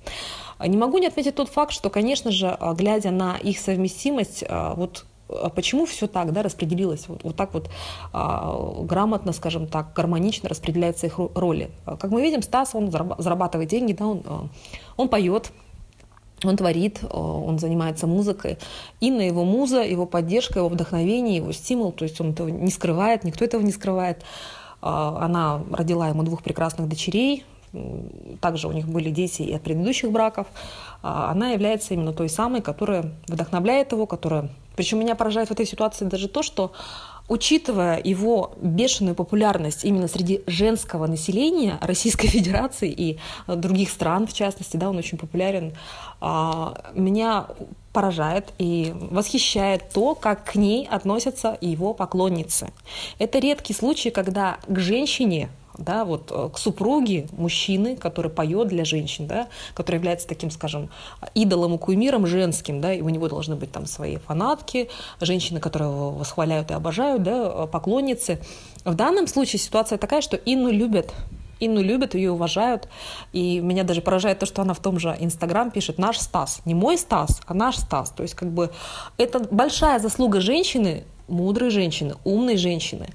Не 0.58 0.76
могу 0.76 0.98
не 0.98 1.06
отметить 1.06 1.36
тот 1.36 1.48
факт, 1.48 1.72
что, 1.72 1.90
конечно 1.90 2.32
же, 2.32 2.48
а, 2.48 2.74
глядя 2.74 3.10
на 3.10 3.36
их 3.36 3.58
совместимость, 3.58 4.44
вот 4.48 5.06
а 5.42 5.48
почему 5.48 5.86
все 5.86 6.06
так, 6.06 6.32
да, 6.32 6.42
распределилось, 6.42 7.08
вот, 7.08 7.22
вот 7.24 7.36
так 7.36 7.54
вот 7.54 7.70
а, 8.12 8.82
грамотно, 8.82 9.32
скажем 9.32 9.66
так, 9.66 9.92
гармонично 9.92 10.48
распределяются 10.48 11.06
их 11.06 11.18
роли. 11.34 11.70
Как 11.84 12.10
мы 12.10 12.22
видим, 12.22 12.42
Стас, 12.42 12.74
он 12.74 12.90
зарабатывает 12.90 13.68
деньги, 13.68 13.92
да, 13.92 14.06
он, 14.06 14.22
а, 14.26 14.46
он 14.96 15.08
поет, 15.08 15.52
он 16.44 16.56
творит, 16.56 17.00
он 17.08 17.58
занимается 17.60 18.08
музыкой. 18.08 18.58
Инна 19.00 19.20
его 19.20 19.44
муза, 19.44 19.82
его 19.82 20.06
поддержка, 20.06 20.58
его 20.58 20.68
вдохновение, 20.68 21.36
его 21.36 21.52
стимул, 21.52 21.92
то 21.92 22.04
есть 22.04 22.20
он 22.20 22.30
этого 22.30 22.48
не 22.48 22.70
скрывает, 22.70 23.22
никто 23.22 23.44
этого 23.44 23.62
не 23.62 23.70
скрывает. 23.70 24.24
она 24.80 25.62
родила 25.70 26.08
ему 26.08 26.24
двух 26.24 26.42
прекрасных 26.42 26.88
дочерей, 26.88 27.44
также 28.40 28.68
у 28.68 28.72
них 28.72 28.88
были 28.88 29.10
дети 29.10 29.42
и 29.42 29.52
от 29.54 29.62
предыдущих 29.62 30.10
браков, 30.10 30.46
она 31.02 31.50
является 31.50 31.94
именно 31.94 32.12
той 32.12 32.28
самой, 32.28 32.60
которая 32.60 33.12
вдохновляет 33.26 33.92
его, 33.92 34.06
которая... 34.06 34.50
Причем 34.76 35.00
меня 35.00 35.14
поражает 35.14 35.48
в 35.48 35.52
этой 35.52 35.66
ситуации 35.66 36.06
даже 36.06 36.28
то, 36.28 36.42
что 36.42 36.72
учитывая 37.28 38.00
его 38.02 38.52
бешеную 38.60 39.14
популярность 39.14 39.84
именно 39.84 40.08
среди 40.08 40.42
женского 40.46 41.06
населения 41.06 41.78
Российской 41.80 42.28
Федерации 42.36 42.90
и 42.90 43.18
других 43.46 43.90
стран, 43.90 44.26
в 44.26 44.32
частности, 44.32 44.76
да, 44.76 44.90
он 44.90 44.98
очень 44.98 45.18
популярен, 45.18 45.72
меня 46.94 47.46
поражает 47.92 48.52
и 48.58 48.94
восхищает 48.94 49.90
то, 49.92 50.14
как 50.14 50.44
к 50.44 50.54
ней 50.54 50.86
относятся 50.90 51.58
его 51.60 51.92
поклонницы. 51.94 52.72
Это 53.18 53.38
редкий 53.38 53.74
случай, 53.74 54.10
когда 54.10 54.58
к 54.66 54.78
женщине 54.78 55.50
да, 55.78 56.04
вот 56.04 56.30
э, 56.30 56.50
к 56.52 56.58
супруге 56.58 57.26
мужчины, 57.32 57.96
который 57.96 58.30
поет 58.30 58.68
для 58.68 58.84
женщин, 58.84 59.26
да, 59.26 59.48
который 59.74 59.96
является 59.96 60.28
таким, 60.28 60.50
скажем, 60.50 60.90
идолом 61.34 61.74
и 61.74 61.78
кумиром 61.78 62.26
женским, 62.26 62.80
да, 62.80 62.92
и 62.92 63.00
у 63.00 63.08
него 63.08 63.28
должны 63.28 63.56
быть 63.56 63.72
там 63.72 63.86
свои 63.86 64.16
фанатки, 64.16 64.88
женщины, 65.20 65.60
которые 65.60 65.90
его 65.90 66.10
восхваляют 66.10 66.70
и 66.70 66.74
обожают, 66.74 67.22
да, 67.22 67.66
поклонницы. 67.66 68.40
В 68.84 68.94
данном 68.94 69.26
случае 69.26 69.60
ситуация 69.60 69.98
такая, 69.98 70.20
что 70.20 70.36
Инну 70.36 70.70
любят, 70.70 71.12
Инну 71.64 71.80
любят, 71.80 72.14
ее 72.14 72.32
уважают. 72.32 72.88
И 73.32 73.60
меня 73.60 73.84
даже 73.84 74.02
поражает 74.02 74.40
то, 74.40 74.46
что 74.46 74.62
она 74.62 74.74
в 74.74 74.80
том 74.80 74.98
же 74.98 75.16
Инстаграм 75.20 75.70
пишет 75.70 75.98
«наш 75.98 76.18
Стас». 76.18 76.60
Не 76.64 76.74
мой 76.74 76.98
Стас, 76.98 77.40
а 77.46 77.54
наш 77.54 77.76
Стас. 77.76 78.10
То 78.10 78.24
есть 78.24 78.34
как 78.34 78.50
бы 78.50 78.70
это 79.16 79.38
большая 79.38 80.00
заслуга 80.00 80.40
женщины, 80.40 81.04
мудрой 81.28 81.70
женщины, 81.70 82.16
умной 82.24 82.56
женщины, 82.56 83.08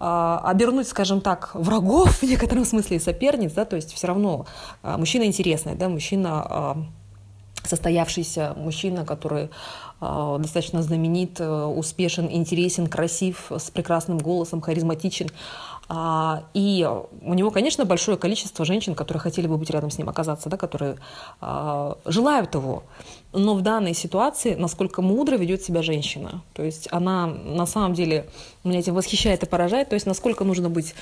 обернуть, 0.00 0.88
скажем 0.88 1.20
так, 1.20 1.50
врагов 1.54 2.22
в 2.22 2.22
некотором 2.22 2.64
смысле 2.64 2.96
и 2.96 3.00
соперниц, 3.00 3.52
да, 3.52 3.66
то 3.66 3.76
есть 3.76 3.92
все 3.92 4.06
равно 4.06 4.46
а, 4.82 4.96
мужчина 4.96 5.24
интересный, 5.24 5.74
да, 5.74 5.90
мужчина 5.90 6.42
а, 6.42 6.76
состоявшийся 7.62 8.54
мужчина, 8.56 9.04
который 9.04 9.50
достаточно 10.00 10.82
знаменит, 10.82 11.38
успешен, 11.42 12.26
интересен, 12.30 12.86
красив, 12.86 13.52
с 13.54 13.70
прекрасным 13.70 14.16
голосом, 14.16 14.62
харизматичен. 14.62 15.28
А, 15.92 16.44
и 16.54 16.88
у 17.22 17.34
него, 17.34 17.50
конечно, 17.50 17.84
большое 17.84 18.16
количество 18.16 18.64
женщин, 18.64 18.94
которые 18.94 19.20
хотели 19.20 19.48
бы 19.48 19.58
быть 19.58 19.70
рядом 19.70 19.90
с 19.90 19.98
ним, 19.98 20.08
оказаться, 20.08 20.48
да, 20.48 20.56
которые 20.56 20.98
а, 21.40 21.98
желают 22.04 22.54
его. 22.54 22.84
Но 23.32 23.54
в 23.54 23.62
данной 23.62 23.92
ситуации, 23.92 24.54
насколько 24.54 25.02
мудро 25.02 25.34
ведет 25.34 25.62
себя 25.62 25.82
женщина. 25.82 26.42
То 26.52 26.62
есть 26.62 26.86
она 26.92 27.26
на 27.26 27.66
самом 27.66 27.94
деле 27.94 28.30
меня 28.62 28.78
этим 28.78 28.94
восхищает 28.94 29.42
и 29.42 29.46
поражает. 29.46 29.88
То 29.88 29.94
есть 29.94 30.06
насколько 30.06 30.44
нужно 30.44 30.70
быть 30.70 30.94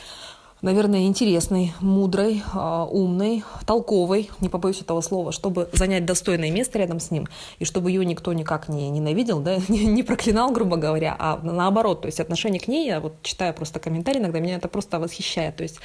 наверное, 0.63 1.07
интересной, 1.07 1.73
мудрой, 1.81 2.43
а, 2.53 2.85
умной, 2.85 3.45
толковой, 3.67 4.31
не 4.41 4.49
побоюсь 4.49 4.81
этого 4.81 5.01
слова, 5.01 5.33
чтобы 5.33 5.69
занять 5.73 6.05
достойное 6.05 6.51
место 6.51 6.79
рядом 6.79 7.01
с 7.01 7.11
ним, 7.11 7.27
и 7.59 7.65
чтобы 7.65 7.91
ее 7.91 8.05
никто 8.05 8.33
никак 8.33 8.69
не 8.69 8.89
ненавидел, 8.91 9.41
да, 9.41 9.59
не, 9.69 10.03
проклинал, 10.03 10.51
грубо 10.51 10.77
говоря, 10.77 11.15
а 11.19 11.39
наоборот, 11.43 12.03
то 12.03 12.07
есть 12.07 12.21
отношение 12.21 12.61
к 12.61 12.69
ней, 12.69 12.87
я 12.87 13.01
вот 13.01 13.15
читаю 13.23 13.55
просто 13.55 13.79
комментарии, 13.79 14.19
иногда 14.19 14.41
меня 14.41 14.57
это 14.57 14.69
просто 14.69 14.99
восхищает, 14.99 15.57
то 15.57 15.63
есть 15.63 15.79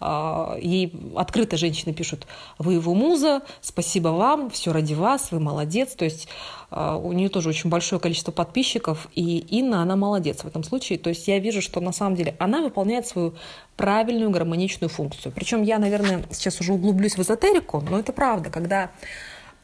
э, 0.00 0.58
ей 0.60 0.92
открыто 1.16 1.56
женщины 1.56 1.92
пишут, 1.92 2.26
вы 2.58 2.74
его 2.74 2.94
муза, 2.94 3.42
спасибо 3.60 4.08
вам, 4.08 4.50
все 4.50 4.72
ради 4.72 4.94
вас, 4.94 5.30
вы 5.30 5.40
молодец, 5.40 5.94
то 5.94 6.04
есть 6.04 6.28
а, 6.65 6.65
у 6.76 7.12
нее 7.12 7.28
тоже 7.28 7.48
очень 7.48 7.70
большое 7.70 8.00
количество 8.00 8.32
подписчиков, 8.32 9.08
и 9.14 9.38
Инна, 9.38 9.82
она 9.82 9.96
молодец 9.96 10.42
в 10.42 10.46
этом 10.46 10.62
случае. 10.62 10.98
То 10.98 11.08
есть 11.08 11.26
я 11.26 11.38
вижу, 11.38 11.62
что 11.62 11.80
на 11.80 11.92
самом 11.92 12.16
деле 12.16 12.34
она 12.38 12.60
выполняет 12.60 13.06
свою 13.06 13.34
правильную 13.76 14.30
гармоничную 14.30 14.90
функцию. 14.90 15.32
Причем 15.32 15.62
я, 15.62 15.78
наверное, 15.78 16.24
сейчас 16.30 16.60
уже 16.60 16.72
углублюсь 16.72 17.16
в 17.16 17.22
эзотерику, 17.22 17.80
но 17.80 17.98
это 17.98 18.12
правда, 18.12 18.50
когда 18.50 18.90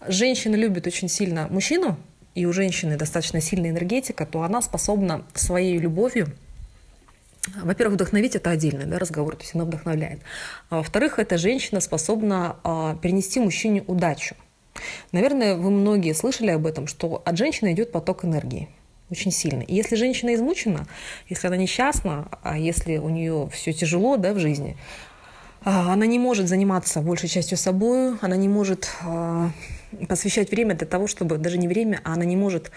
женщина 0.07 0.57
любит 0.57 0.87
очень 0.87 1.09
сильно 1.09 1.48
мужчину, 1.51 1.96
и 2.35 2.46
у 2.46 2.53
женщины 2.53 2.96
достаточно 2.96 3.42
сильная 3.42 3.70
энергетика, 3.70 4.25
то 4.25 4.42
она 4.42 4.62
способна 4.62 5.25
своей 5.35 5.79
любовью 5.79 6.29
во-первых, 7.62 7.94
вдохновить 7.94 8.37
это 8.37 8.51
отдельный 8.51 8.87
да, 8.87 8.98
разговор, 8.98 9.35
то 9.37 9.42
есть 9.42 9.55
она 9.55 9.64
вдохновляет. 9.64 10.20
А 10.70 10.77
во-вторых, 10.77 11.18
эта 11.18 11.38
женщина 11.38 11.81
способна 11.81 12.57
а, 12.62 12.96
перенести 12.96 13.40
мужчине 13.40 13.83
удачу. 13.87 14.37
Наверное, 15.12 15.56
вы 15.56 15.70
многие 15.70 16.14
слышали 16.14 16.50
об 16.50 16.66
этом, 16.66 16.87
что 16.87 17.22
от 17.24 17.37
женщины 17.37 17.72
идет 17.72 17.92
поток 17.92 18.24
энергии 18.24 18.68
очень 19.11 19.30
сильно. 19.30 19.62
И 19.62 19.74
если 19.74 19.94
женщина 19.94 20.35
измучена, 20.35 20.87
если 21.28 21.46
она 21.46 21.56
несчастна, 21.56 22.28
а 22.42 22.58
если 22.58 22.96
у 22.96 23.11
нее 23.11 23.48
все 23.52 23.72
тяжело 23.72 24.16
да, 24.16 24.32
в 24.32 24.38
жизни, 24.38 24.76
а, 25.64 25.92
она 25.92 26.06
не 26.06 26.18
может 26.18 26.48
заниматься 26.48 27.00
большей 27.02 27.28
частью 27.28 27.58
собой, 27.58 28.16
она 28.20 28.37
не 28.37 28.48
может 28.48 28.90
а, 29.02 29.50
посвящать 30.08 30.50
время 30.50 30.74
для 30.74 30.87
того, 30.87 31.06
чтобы, 31.06 31.37
даже 31.38 31.58
не 31.58 31.68
время, 31.68 32.00
а 32.04 32.14
она 32.14 32.24
не 32.24 32.37
может 32.37 32.72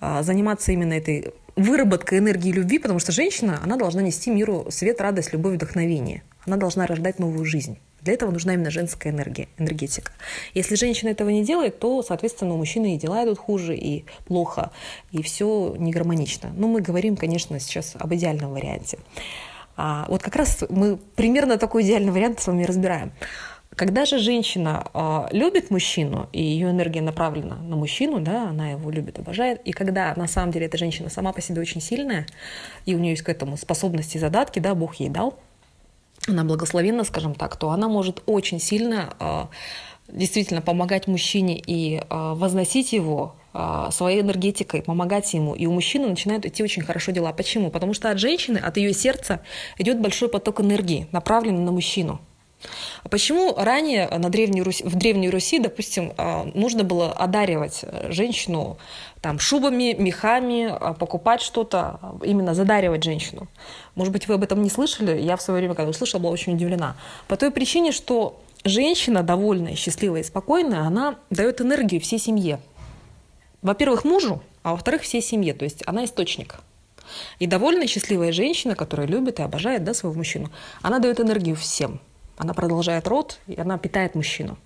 а, 0.00 0.22
заниматься 0.22 0.72
именно 0.72 0.94
этой 0.94 1.34
выработкой 1.56 2.18
энергии 2.18 2.52
любви, 2.52 2.78
потому 2.78 2.98
что 2.98 3.12
женщина, 3.12 3.60
она 3.62 3.76
должна 3.76 4.02
нести 4.02 4.30
миру 4.30 4.66
свет, 4.70 5.00
радость, 5.00 5.32
любовь, 5.32 5.54
вдохновение. 5.54 6.22
Она 6.46 6.56
должна 6.56 6.86
рождать 6.86 7.18
новую 7.18 7.44
жизнь. 7.44 7.78
Для 8.06 8.14
этого 8.14 8.30
нужна 8.30 8.54
именно 8.54 8.70
женская 8.70 9.10
энергия, 9.10 9.48
энергетика. 9.58 10.12
Если 10.54 10.76
женщина 10.76 11.08
этого 11.08 11.28
не 11.28 11.44
делает, 11.44 11.80
то, 11.80 12.04
соответственно, 12.04 12.54
у 12.54 12.56
мужчины 12.56 12.94
и 12.94 12.98
дела 12.98 13.24
идут 13.24 13.38
хуже, 13.38 13.76
и 13.76 14.04
плохо, 14.26 14.70
и 15.10 15.22
все 15.22 15.74
не 15.76 15.90
гармонично. 15.90 16.52
Но 16.56 16.68
мы 16.68 16.82
говорим, 16.82 17.16
конечно, 17.16 17.58
сейчас 17.58 17.96
об 17.98 18.14
идеальном 18.14 18.52
варианте. 18.52 19.00
А 19.76 20.06
вот 20.08 20.22
как 20.22 20.36
раз 20.36 20.62
мы 20.68 20.98
примерно 21.16 21.58
такой 21.58 21.82
идеальный 21.82 22.12
вариант 22.12 22.38
с 22.38 22.46
вами 22.46 22.62
разбираем. 22.62 23.10
Когда 23.74 24.04
же 24.04 24.18
женщина 24.18 24.86
э, 24.94 25.26
любит 25.32 25.72
мужчину, 25.72 26.28
и 26.32 26.40
ее 26.40 26.70
энергия 26.70 27.02
направлена 27.02 27.56
на 27.56 27.74
мужчину, 27.74 28.20
да, 28.20 28.50
она 28.50 28.70
его 28.70 28.88
любит, 28.88 29.18
обожает, 29.18 29.60
и 29.64 29.72
когда 29.72 30.14
на 30.14 30.28
самом 30.28 30.52
деле 30.52 30.66
эта 30.66 30.78
женщина 30.78 31.10
сама 31.10 31.32
по 31.32 31.40
себе 31.40 31.60
очень 31.60 31.80
сильная, 31.80 32.24
и 32.84 32.94
у 32.94 32.98
нее 32.98 33.10
есть 33.10 33.22
к 33.22 33.28
этому 33.28 33.56
способности 33.56 34.16
и 34.16 34.20
задатки, 34.20 34.60
да, 34.60 34.76
Бог 34.76 34.94
ей 34.94 35.08
дал, 35.08 35.36
она 36.26 36.44
благословенна, 36.44 37.04
скажем 37.04 37.34
так, 37.34 37.56
то 37.56 37.70
она 37.70 37.88
может 37.88 38.22
очень 38.26 38.60
сильно 38.60 39.14
а, 39.18 39.48
действительно 40.08 40.62
помогать 40.62 41.06
мужчине 41.06 41.62
и 41.64 42.02
а, 42.08 42.34
возносить 42.34 42.92
его 42.92 43.36
а, 43.52 43.90
своей 43.90 44.20
энергетикой, 44.20 44.82
помогать 44.82 45.32
ему. 45.34 45.54
И 45.54 45.66
у 45.66 45.72
мужчины 45.72 46.08
начинают 46.08 46.46
идти 46.46 46.62
очень 46.62 46.82
хорошо 46.82 47.12
дела. 47.12 47.32
Почему? 47.32 47.70
Потому 47.70 47.94
что 47.94 48.10
от 48.10 48.18
женщины, 48.18 48.58
от 48.58 48.76
ее 48.76 48.92
сердца 48.92 49.40
идет 49.78 50.00
большой 50.00 50.28
поток 50.28 50.60
энергии, 50.60 51.08
направленный 51.12 51.62
на 51.62 51.72
мужчину. 51.72 52.20
Почему 53.10 53.54
ранее 53.56 54.08
на 54.08 54.28
Древней 54.28 54.62
Руси, 54.62 54.82
в 54.84 54.96
Древней 54.96 55.30
Руси, 55.30 55.58
допустим, 55.58 56.12
нужно 56.54 56.84
было 56.84 57.12
одаривать 57.12 57.84
женщину 58.08 58.78
там, 59.20 59.38
шубами, 59.38 59.94
мехами, 59.98 60.68
а, 60.70 60.94
покупать 60.94 61.42
что-то, 61.42 61.98
именно 62.22 62.54
задаривать 62.54 63.02
женщину. 63.02 63.48
Может 63.94 64.12
быть, 64.12 64.28
вы 64.28 64.34
об 64.34 64.44
этом 64.44 64.62
не 64.62 64.70
слышали? 64.70 65.20
Я 65.20 65.36
в 65.36 65.42
свое 65.42 65.58
время, 65.58 65.74
когда 65.74 65.90
услышала, 65.90 66.20
была 66.20 66.32
очень 66.32 66.54
удивлена. 66.54 66.96
По 67.26 67.36
той 67.36 67.50
причине, 67.50 67.92
что 67.92 68.40
женщина 68.64 69.22
довольная, 69.22 69.74
счастливая 69.74 70.20
и 70.20 70.24
спокойная, 70.24 70.82
она 70.82 71.16
дает 71.30 71.60
энергию 71.60 72.00
всей 72.00 72.18
семье. 72.18 72.60
Во-первых, 73.62 74.04
мужу, 74.04 74.42
а 74.62 74.72
во-вторых, 74.72 75.02
всей 75.02 75.22
семье. 75.22 75.54
То 75.54 75.64
есть 75.64 75.82
она 75.86 76.04
источник. 76.04 76.56
И 77.38 77.46
довольная, 77.46 77.86
счастливая 77.86 78.32
женщина, 78.32 78.74
которая 78.74 79.06
любит 79.06 79.40
и 79.40 79.42
обожает 79.42 79.84
да, 79.84 79.94
своего 79.94 80.16
мужчину, 80.16 80.50
она 80.82 80.98
дает 80.98 81.20
энергию 81.20 81.56
всем. 81.56 82.00
Она 82.36 82.54
продолжает 82.54 83.08
род, 83.08 83.38
и 83.46 83.58
она 83.58 83.78
питает 83.78 84.14
мужчину. 84.14 84.58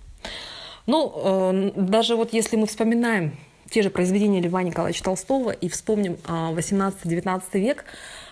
Ну, 0.87 1.13
э, 1.15 1.71
даже 1.75 2.15
вот 2.15 2.33
если 2.33 2.55
мы 2.55 2.67
вспоминаем 2.67 3.37
те 3.69 3.81
же 3.81 3.89
произведения 3.89 4.41
Льва 4.41 4.63
Николаевича 4.63 5.03
Толстого 5.03 5.51
и 5.51 5.69
вспомним 5.69 6.17
18-19 6.25 7.23
а, 7.53 7.57
век 7.57 7.85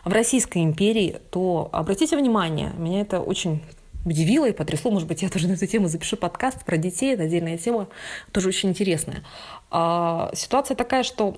в 0.04 0.12
Российской 0.12 0.64
империи, 0.64 1.22
то 1.32 1.70
обратите 1.72 2.18
внимание, 2.18 2.74
меня 2.78 3.02
это 3.02 3.22
очень 3.22 3.64
удивило 4.06 4.48
и 4.48 4.52
потрясло. 4.52 4.92
Может 4.92 5.08
быть, 5.08 5.22
я 5.22 5.30
тоже 5.30 5.48
на 5.48 5.54
эту 5.54 5.66
тему 5.66 5.88
запишу 5.88 6.18
подкаст 6.18 6.66
про 6.66 6.78
детей. 6.78 7.14
Это 7.14 7.24
отдельная 7.24 7.58
тема, 7.58 7.88
тоже 8.32 8.50
очень 8.50 8.70
интересная. 8.70 9.24
А, 9.72 10.32
ситуация 10.34 10.76
такая, 10.76 11.04
что 11.04 11.38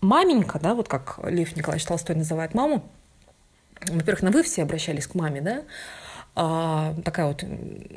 маменька, 0.00 0.58
да, 0.58 0.74
вот 0.74 0.88
как 0.88 1.20
Лев 1.24 1.54
Николаевич 1.56 1.86
Толстой 1.86 2.16
называет 2.16 2.54
маму, 2.54 2.82
во-первых, 3.80 4.22
на 4.22 4.30
вы 4.30 4.42
все 4.42 4.62
обращались 4.62 5.06
к 5.06 5.14
маме, 5.14 5.40
да, 5.40 5.62
а, 6.34 6.94
такая 7.04 7.26
вот 7.26 7.44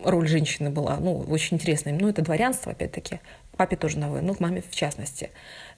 роль 0.04 0.28
женщины 0.28 0.70
была, 0.70 0.98
ну, 0.98 1.20
очень 1.30 1.58
интересная. 1.58 1.94
Ну, 1.94 2.10
это 2.10 2.22
дворянство, 2.22 2.72
опять-таки. 2.72 3.20
Папе 3.58 3.76
тоже 3.76 4.00
на 4.00 4.10
«вы», 4.10 4.22
ну, 4.22 4.34
к 4.34 4.40
маме 4.40 4.62
в 4.70 4.76
частности. 4.76 5.32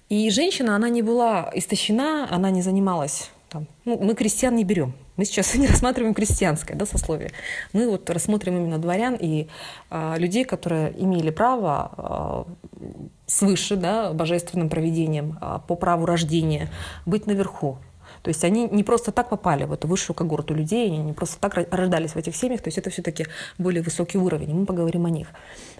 И 0.10 0.30
женщина, 0.30 0.76
она 0.76 0.90
не 0.90 1.02
была 1.02 1.52
истощена, 1.54 2.28
она 2.32 2.50
не 2.50 2.62
занималась 2.62 3.30
там, 3.50 3.68
ну, 3.86 3.98
мы 4.02 4.14
крестьян 4.14 4.56
не 4.56 4.64
берем. 4.64 4.94
Мы 5.16 5.26
сейчас 5.26 5.56
не 5.56 5.68
рассматриваем 5.68 6.14
крестьянское 6.14 6.76
да, 6.76 6.86
сословие. 6.86 7.32
Мы 7.74 7.90
вот 7.90 8.10
рассмотрим 8.10 8.58
именно 8.58 8.78
дворян 8.78 9.16
и 9.20 9.48
э, 9.90 10.16
людей, 10.18 10.44
которые 10.44 10.94
имели 11.02 11.30
право 11.30 12.46
э, 12.80 12.82
свыше, 13.26 13.76
да, 13.76 14.14
божественным 14.14 14.70
проведением, 14.70 15.38
э, 15.42 15.60
по 15.68 15.76
праву 15.76 16.06
рождения, 16.06 16.70
быть 17.06 17.26
наверху. 17.26 17.78
То 18.28 18.32
есть 18.32 18.44
они 18.44 18.68
не 18.68 18.84
просто 18.84 19.14
так 19.14 19.30
попали 19.30 19.64
в 19.64 19.72
эту 19.72 19.88
высшую 19.88 20.14
когорту 20.14 20.54
людей, 20.54 20.88
они 20.88 20.98
не 20.98 21.14
просто 21.14 21.40
так 21.40 21.56
рождались 21.72 22.12
в 22.12 22.18
этих 22.18 22.36
семьях, 22.36 22.62
то 22.62 22.68
есть 22.68 22.78
это 22.78 22.90
все-таки 22.90 23.28
более 23.58 23.82
высокий 23.82 24.18
уровень, 24.18 24.54
мы 24.54 24.66
поговорим 24.66 25.06
о 25.06 25.10
них. 25.10 25.30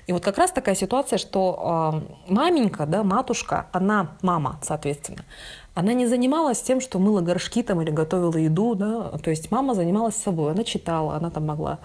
И 0.08 0.14
вот 0.14 0.24
как 0.24 0.38
раз 0.38 0.52
такая 0.52 0.74
ситуация, 0.74 1.18
что 1.18 2.02
э, 2.30 2.32
маменька, 2.32 2.86
да, 2.86 3.04
матушка, 3.04 3.68
она 3.74 4.16
мама, 4.22 4.62
соответственно, 4.64 5.26
она 5.74 5.92
не 5.92 6.08
занималась 6.08 6.62
тем, 6.62 6.80
что 6.80 7.00
мыла 7.00 7.20
горшки 7.20 7.64
там 7.64 7.82
или 7.82 7.92
готовила 7.92 8.38
еду, 8.38 8.76
да, 8.76 9.18
то 9.22 9.30
есть 9.30 9.52
мама 9.52 9.74
занималась 9.74 10.16
собой, 10.16 10.54
она 10.54 10.64
читала, 10.64 11.16
она 11.16 11.30
там 11.30 11.46
могла 11.48 11.80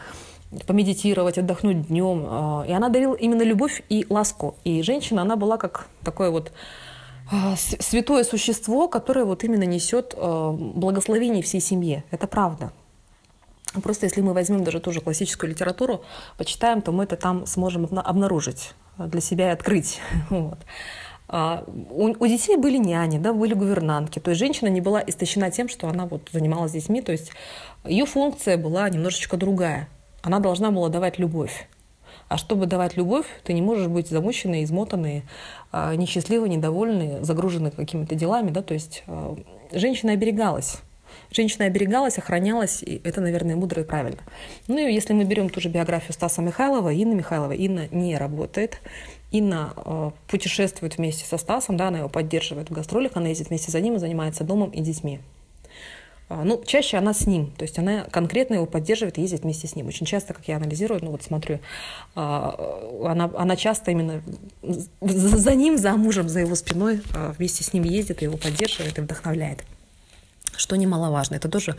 помедитировать, 0.68 1.38
отдохнуть 1.38 1.88
днем, 1.88 2.25
э, 2.25 2.68
и 2.68 2.72
она 2.72 2.88
дарила 2.88 3.14
именно 3.14 3.42
любовь 3.42 3.83
и 3.88 4.07
ласку. 4.09 4.55
И 4.62 4.81
женщина, 4.83 5.22
она 5.22 5.35
была 5.35 5.57
как 5.57 5.88
такое 6.05 6.31
вот 6.31 6.53
святое 7.57 8.25
существо, 8.25 8.89
которое 8.89 9.25
вот 9.25 9.45
именно 9.45 9.65
несет 9.65 10.15
э, 10.17 10.51
благословение 10.53 11.43
всей 11.43 11.61
семье. 11.61 12.05
Это 12.11 12.27
правда. 12.27 12.73
Просто 13.83 14.07
если 14.07 14.21
мы 14.21 14.35
возьмем 14.35 14.65
даже 14.65 14.81
ту 14.81 14.93
же 14.93 15.01
классическую 15.01 15.51
литературу, 15.51 16.03
почитаем, 16.37 16.83
то 16.83 16.93
мы 16.93 17.05
это 17.05 17.17
там 17.17 17.47
сможем 17.47 17.89
обнаружить 17.99 18.75
для 18.99 19.21
себя 19.21 19.49
и 19.49 19.53
открыть. 19.53 20.01
Вот. 20.31 20.59
А, 21.35 21.65
у, 21.67 22.09
у 22.09 22.27
детей 22.27 22.59
были 22.59 22.77
няни, 22.77 23.17
да, 23.17 23.33
были 23.33 23.55
гувернантки. 23.55 24.19
То 24.19 24.31
есть 24.31 24.39
женщина 24.39 24.69
не 24.69 24.83
была 24.83 25.03
истощена 25.03 25.51
тем, 25.51 25.69
что 25.71 25.89
она 25.89 26.05
вот 26.05 26.29
занималась 26.31 26.73
детьми. 26.73 27.01
То 27.01 27.13
есть 27.13 27.33
ее 27.85 28.05
функция 28.05 28.59
была 28.59 28.91
немножечко 28.91 29.39
другая. 29.39 29.89
Она 30.23 30.41
должна 30.41 30.71
была 30.71 30.91
давать 30.91 31.19
любовь. 31.19 31.69
А 32.29 32.37
чтобы 32.37 32.67
давать 32.67 32.97
любовь, 32.97 33.27
ты 33.45 33.55
не 33.55 33.63
можешь 33.63 33.89
быть 33.89 34.09
замученной, 34.09 34.65
измотанной, 34.65 35.25
а, 35.73 35.95
несчастливой, 35.97 36.51
недовольной, 36.51 37.25
загруженной 37.25 37.71
какими-то 37.71 38.15
делами. 38.15 38.51
Да? 38.51 38.63
То 38.63 38.75
есть 38.75 39.03
а, 39.07 39.37
женщина 39.73 40.13
оберегалась. 40.13 40.77
Женщина 41.31 41.65
оберегалась, 41.65 42.19
охранялась, 42.19 42.83
и 42.83 43.01
это, 43.05 43.21
наверное, 43.21 43.57
мудро 43.57 43.83
и 43.83 43.85
правильно. 43.85 44.21
Ну 44.69 44.79
и 44.79 44.93
если 44.93 45.13
мы 45.13 45.25
берем 45.25 45.49
ту 45.49 45.61
же 45.61 45.69
биографию 45.69 46.13
Стаса 46.13 46.43
Михайлова, 46.43 46.95
Инны 46.95 47.15
Михайлова, 47.15 47.53
Инна 47.53 47.89
не 47.91 48.17
работает. 48.17 48.81
Инна 49.31 49.73
э, 49.77 50.11
путешествует 50.29 50.99
вместе 50.99 51.25
со 51.25 51.39
Стасом, 51.39 51.79
да, 51.79 51.89
она 51.89 51.99
его 51.99 52.09
поддерживает 52.09 52.69
в 52.69 52.73
гастролях, 52.75 53.13
она 53.15 53.29
ездит 53.29 53.49
вместе 53.49 53.71
за 53.71 53.81
ним 53.81 53.95
и 53.95 53.99
занимается 53.99 54.45
домом 54.45 54.71
и 54.71 54.81
детьми. 54.83 55.21
А, 56.33 56.45
ну, 56.45 56.62
чаще 56.64 56.97
она 56.97 57.12
с 57.12 57.27
ним, 57.27 57.53
то 57.59 57.62
есть 57.62 57.79
она 57.79 58.05
конкретно 58.05 58.55
его 58.55 58.64
поддерживает 58.64 59.18
и 59.18 59.21
ездит 59.21 59.42
вместе 59.42 59.68
с 59.68 59.77
ним. 59.77 59.88
Очень 59.88 60.07
часто, 60.07 60.33
как 60.33 60.49
я 60.49 60.57
анализирую, 60.57 61.05
ну 61.05 61.11
вот 61.11 61.23
смотрю, 61.23 61.61
а, 62.14 62.81
она, 63.05 63.31
она 63.37 63.55
часто 63.57 63.90
именно 63.90 64.23
за 65.03 65.55
ним, 65.55 65.77
за 65.77 65.92
мужем, 65.92 66.31
за 66.31 66.40
его 66.40 66.55
спиной 66.55 67.03
а, 67.14 67.33
вместе 67.37 67.64
с 67.64 67.75
ним 67.75 67.83
ездит, 67.85 68.23
и 68.23 68.25
его 68.25 68.38
поддерживает 68.38 68.99
и 68.99 69.03
вдохновляет 69.03 69.64
что 70.55 70.77
немаловажно. 70.77 71.37
Это 71.37 71.49
тоже 71.49 71.77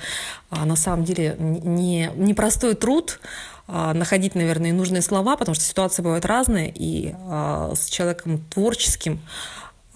на 0.49 0.75
самом 0.75 1.05
деле 1.05 1.35
не, 1.39 2.09
не 2.15 2.33
простой 2.33 2.73
труд 2.73 3.19
находить, 3.67 4.33
наверное, 4.33 4.73
нужные 4.73 5.03
слова, 5.03 5.37
потому 5.37 5.53
что 5.53 5.63
ситуации 5.63 6.01
бывают 6.01 6.25
разные, 6.25 6.73
и 6.75 7.13
с 7.75 7.85
человеком 7.85 8.39
творческим 8.49 9.21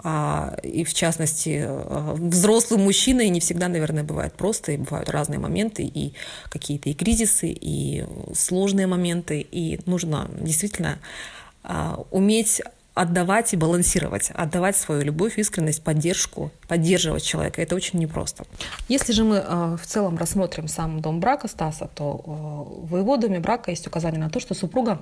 и 0.03 0.83
в 0.83 0.93
частности 0.93 1.65
взрослым 1.67 2.81
мужчиной 2.83 3.29
не 3.29 3.39
всегда, 3.39 3.67
наверное, 3.67 4.03
бывает 4.03 4.33
просто, 4.33 4.73
и 4.73 4.77
бывают 4.77 5.09
разные 5.09 5.39
моменты, 5.39 5.83
и 5.83 6.13
какие-то 6.49 6.89
и 6.89 6.93
кризисы, 6.93 7.49
и 7.49 8.05
сложные 8.35 8.85
моменты, 8.85 9.41
и 9.41 9.79
нужно 9.85 10.29
действительно 10.39 10.99
уметь 12.11 12.61
отдавать 12.97 13.53
и 13.53 13.57
балансировать, 13.57 14.31
отдавать 14.33 14.75
свою 14.75 15.03
любовь, 15.03 15.37
искренность, 15.37 15.83
поддержку, 15.83 16.51
поддерживать 16.67 17.23
человека. 17.23 17.61
Это 17.61 17.75
очень 17.75 17.99
непросто. 17.99 18.45
Если 18.87 19.13
же 19.13 19.23
мы 19.23 19.35
э, 19.35 19.77
в 19.79 19.85
целом 19.85 20.17
рассмотрим 20.17 20.67
сам 20.67 20.99
дом 20.99 21.19
брака 21.19 21.47
Стаса, 21.47 21.89
то 21.93 22.23
э, 22.25 22.87
в 22.87 22.97
его 22.97 23.17
доме 23.17 23.39
брака 23.39 23.69
есть 23.69 23.85
указание 23.85 24.19
на 24.19 24.29
то, 24.29 24.39
что 24.39 24.55
супруга 24.55 24.99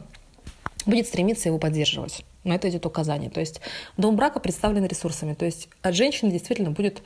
будет 0.86 1.08
стремиться 1.08 1.50
его 1.50 1.58
поддерживать. 1.58 2.24
На 2.44 2.56
это 2.56 2.70
идет 2.70 2.86
указание. 2.86 3.30
То 3.30 3.40
есть 3.40 3.62
дом 3.98 4.16
брака 4.16 4.40
представлен 4.40 4.86
ресурсами. 4.86 5.34
То 5.34 5.46
есть 5.46 5.70
от 5.82 5.96
женщины 5.96 6.32
действительно 6.32 6.72
будет 6.72 7.02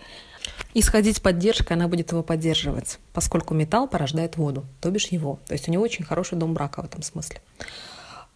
исходить 0.73 1.21
поддержка, 1.21 1.73
она 1.73 1.87
будет 1.87 2.11
его 2.11 2.23
поддерживать, 2.23 2.99
поскольку 3.13 3.53
металл 3.53 3.87
порождает 3.87 4.37
воду, 4.37 4.65
то 4.81 4.89
бишь 4.91 5.07
его. 5.07 5.39
То 5.47 5.53
есть 5.53 5.67
у 5.67 5.71
него 5.71 5.83
очень 5.83 6.03
хороший 6.03 6.37
дом 6.37 6.53
брака 6.53 6.81
в 6.81 6.85
этом 6.85 7.01
смысле. 7.01 7.41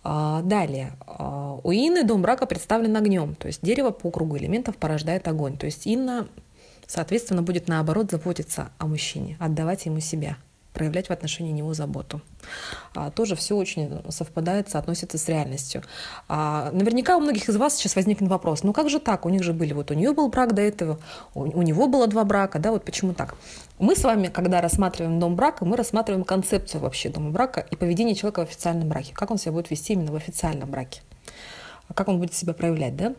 А, 0.03 0.41
далее, 0.41 0.93
а, 1.05 1.59
у 1.63 1.71
Инны 1.71 2.03
дом 2.03 2.21
брака 2.21 2.45
представлен 2.45 2.95
огнем, 2.97 3.35
то 3.35 3.47
есть 3.47 3.59
дерево 3.61 3.91
по 3.91 4.11
кругу 4.11 4.37
элементов 4.37 4.75
порождает 4.75 5.27
огонь. 5.27 5.57
То 5.57 5.65
есть 5.65 5.87
Инна, 5.87 6.27
соответственно, 6.87 7.41
будет 7.41 7.67
наоборот 7.69 8.11
заботиться 8.11 8.71
о 8.79 8.87
мужчине, 8.87 9.37
отдавать 9.39 9.85
ему 9.85 9.99
себя– 9.99 10.37
проявлять 10.73 11.07
в 11.07 11.11
отношении 11.11 11.51
него 11.51 11.73
заботу. 11.73 12.21
А, 12.95 13.11
тоже 13.11 13.35
все 13.35 13.55
очень 13.55 14.01
совпадает, 14.09 14.69
соотносится 14.69 15.17
с 15.17 15.27
реальностью. 15.27 15.83
А, 16.27 16.71
наверняка 16.71 17.15
у 17.17 17.19
многих 17.19 17.47
из 17.47 17.55
вас 17.55 17.75
сейчас 17.75 17.95
возникнет 17.95 18.29
вопрос, 18.29 18.63
ну 18.63 18.73
как 18.73 18.89
же 18.89 18.99
так, 18.99 19.25
у 19.25 19.29
них 19.29 19.43
же 19.43 19.53
были, 19.53 19.73
вот 19.73 19.91
у 19.91 19.93
нее 19.93 20.13
был 20.13 20.29
брак 20.29 20.53
до 20.53 20.61
этого, 20.61 20.99
у, 21.33 21.41
у 21.41 21.61
него 21.61 21.87
было 21.87 22.07
два 22.07 22.23
брака, 22.23 22.59
да, 22.59 22.71
вот 22.71 22.83
почему 22.83 23.13
так? 23.13 23.35
Мы 23.79 23.95
с 23.95 24.03
вами, 24.03 24.27
когда 24.27 24.61
рассматриваем 24.61 25.19
дом 25.19 25.35
брака, 25.35 25.65
мы 25.65 25.77
рассматриваем 25.77 26.23
концепцию 26.23 26.81
вообще 26.81 27.09
дома 27.09 27.31
брака 27.31 27.65
и 27.71 27.75
поведение 27.75 28.15
человека 28.15 28.41
в 28.41 28.43
официальном 28.43 28.89
браке, 28.89 29.13
как 29.13 29.31
он 29.31 29.37
себя 29.37 29.51
будет 29.51 29.69
вести 29.71 29.93
именно 29.93 30.11
в 30.11 30.15
официальном 30.15 30.69
браке, 30.69 31.01
как 31.93 32.07
он 32.07 32.19
будет 32.19 32.33
себя 32.33 32.53
проявлять, 32.53 32.95
да? 32.95 33.13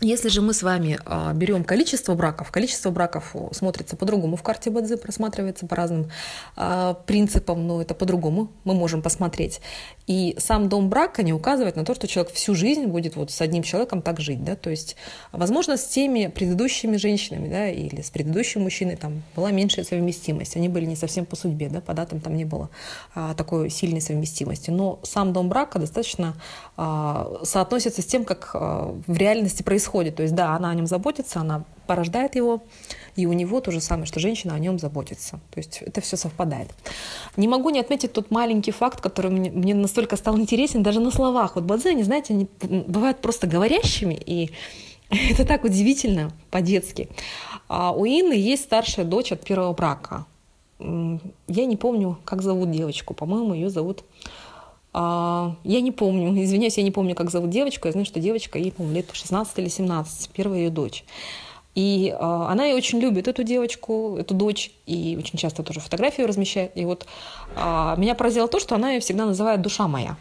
Если 0.00 0.28
же 0.28 0.42
мы 0.42 0.54
с 0.54 0.62
вами 0.62 1.00
а, 1.06 1.32
берем 1.32 1.64
количество 1.64 2.14
браков, 2.14 2.52
количество 2.52 2.90
браков 2.90 3.34
смотрится 3.52 3.96
по-другому 3.96 4.36
в 4.36 4.42
карте 4.42 4.70
Бадзи, 4.70 4.96
просматривается 4.96 5.66
по 5.66 5.74
разным 5.74 6.10
а, 6.54 6.94
принципам, 6.94 7.66
но 7.66 7.82
это 7.82 7.94
по-другому 7.94 8.52
мы 8.62 8.74
можем 8.74 9.02
посмотреть. 9.02 9.60
И 10.08 10.34
сам 10.38 10.70
дом 10.70 10.88
брака 10.88 11.22
не 11.22 11.34
указывает 11.34 11.76
на 11.76 11.84
то, 11.84 11.94
что 11.94 12.08
человек 12.08 12.32
всю 12.32 12.54
жизнь 12.54 12.86
будет 12.86 13.14
вот 13.14 13.30
с 13.30 13.40
одним 13.42 13.62
человеком 13.62 14.00
так 14.00 14.20
жить. 14.20 14.42
Да? 14.42 14.56
То 14.56 14.70
есть, 14.70 14.96
возможно, 15.32 15.76
с 15.76 15.84
теми 15.84 16.28
предыдущими 16.34 16.96
женщинами 16.96 17.48
да, 17.48 17.68
или 17.68 18.00
с 18.00 18.08
предыдущим 18.08 18.62
мужчиной 18.62 18.96
там 18.96 19.22
была 19.36 19.50
меньшая 19.50 19.84
совместимость. 19.84 20.56
Они 20.56 20.70
были 20.70 20.86
не 20.86 20.96
совсем 20.96 21.26
по 21.26 21.36
судьбе, 21.36 21.68
да, 21.68 21.82
по 21.82 21.92
датам 21.92 22.20
там 22.20 22.36
не 22.36 22.46
было 22.46 22.70
а, 23.14 23.34
такой 23.34 23.68
сильной 23.68 24.00
совместимости. 24.00 24.70
Но 24.70 24.98
сам 25.02 25.34
дом 25.34 25.50
брака 25.50 25.78
достаточно 25.78 26.34
а, 26.78 27.40
соотносится 27.42 28.00
с 28.00 28.06
тем, 28.06 28.24
как 28.24 28.52
а, 28.54 28.94
в 29.06 29.16
реальности 29.16 29.62
происходит. 29.62 30.16
То 30.16 30.22
есть, 30.22 30.34
да, 30.34 30.56
она 30.56 30.70
о 30.70 30.74
нем 30.74 30.86
заботится, 30.86 31.40
она 31.40 31.64
порождает 31.88 32.36
его, 32.36 32.62
и 33.16 33.26
у 33.26 33.32
него 33.32 33.60
то 33.60 33.72
же 33.72 33.80
самое, 33.80 34.06
что 34.06 34.20
женщина 34.20 34.54
о 34.54 34.58
нем 34.60 34.78
заботится. 34.78 35.40
То 35.50 35.58
есть 35.58 35.82
это 35.82 36.00
все 36.00 36.16
совпадает. 36.16 36.68
Не 37.36 37.48
могу 37.48 37.70
не 37.70 37.80
отметить 37.80 38.12
тот 38.12 38.30
маленький 38.30 38.70
факт, 38.70 39.00
который 39.00 39.32
мне, 39.32 39.50
мне 39.50 39.74
настолько 39.74 40.16
стал 40.16 40.38
интересен 40.38 40.82
даже 40.82 41.00
на 41.00 41.10
словах. 41.10 41.56
Вот 41.56 41.64
бадзи, 41.64 41.88
они, 41.88 42.04
знаете, 42.04 42.34
они 42.34 42.46
бывают 42.62 43.18
просто 43.18 43.48
говорящими, 43.48 44.14
и 44.14 44.50
это 45.30 45.44
так 45.44 45.64
удивительно 45.64 46.30
по-детски. 46.50 47.08
А 47.68 47.92
у 47.92 48.04
Инны 48.04 48.34
есть 48.34 48.64
старшая 48.64 49.04
дочь 49.04 49.32
от 49.32 49.40
первого 49.42 49.72
брака. 49.72 50.26
Я 50.78 51.66
не 51.66 51.76
помню, 51.76 52.18
как 52.24 52.42
зовут 52.42 52.70
девочку. 52.70 53.14
По-моему, 53.14 53.54
ее 53.54 53.68
зовут 53.68 54.04
а, 54.92 55.54
я 55.64 55.80
не 55.80 55.92
помню, 55.92 56.30
извиняюсь, 56.44 56.78
я 56.78 56.82
не 56.82 56.90
помню, 56.90 57.14
как 57.14 57.30
зовут 57.30 57.50
девочку. 57.50 57.88
Я 57.88 57.92
знаю, 57.92 58.06
что 58.06 58.20
девочка, 58.20 58.58
ей, 58.58 58.72
по-моему, 58.72 58.96
лет 58.96 59.06
16 59.12 59.58
или 59.58 59.68
17, 59.68 60.30
первая 60.30 60.58
ее 60.60 60.70
дочь. 60.70 61.04
И 61.78 62.08
э, 62.10 62.16
она 62.18 62.64
ее 62.64 62.74
очень 62.74 62.98
любит, 62.98 63.28
эту 63.28 63.44
девочку, 63.44 64.16
эту 64.18 64.34
дочь, 64.34 64.72
и 64.86 65.16
очень 65.16 65.38
часто 65.38 65.62
тоже 65.62 65.78
фотографию 65.78 66.26
размещает. 66.26 66.72
И 66.74 66.84
вот 66.84 67.06
э, 67.54 67.94
меня 67.96 68.16
поразило 68.16 68.48
то, 68.48 68.58
что 68.58 68.74
она 68.74 68.90
ее 68.90 69.00
всегда 69.00 69.26
называет 69.26 69.62
«душа 69.62 69.86
моя». 69.86 70.16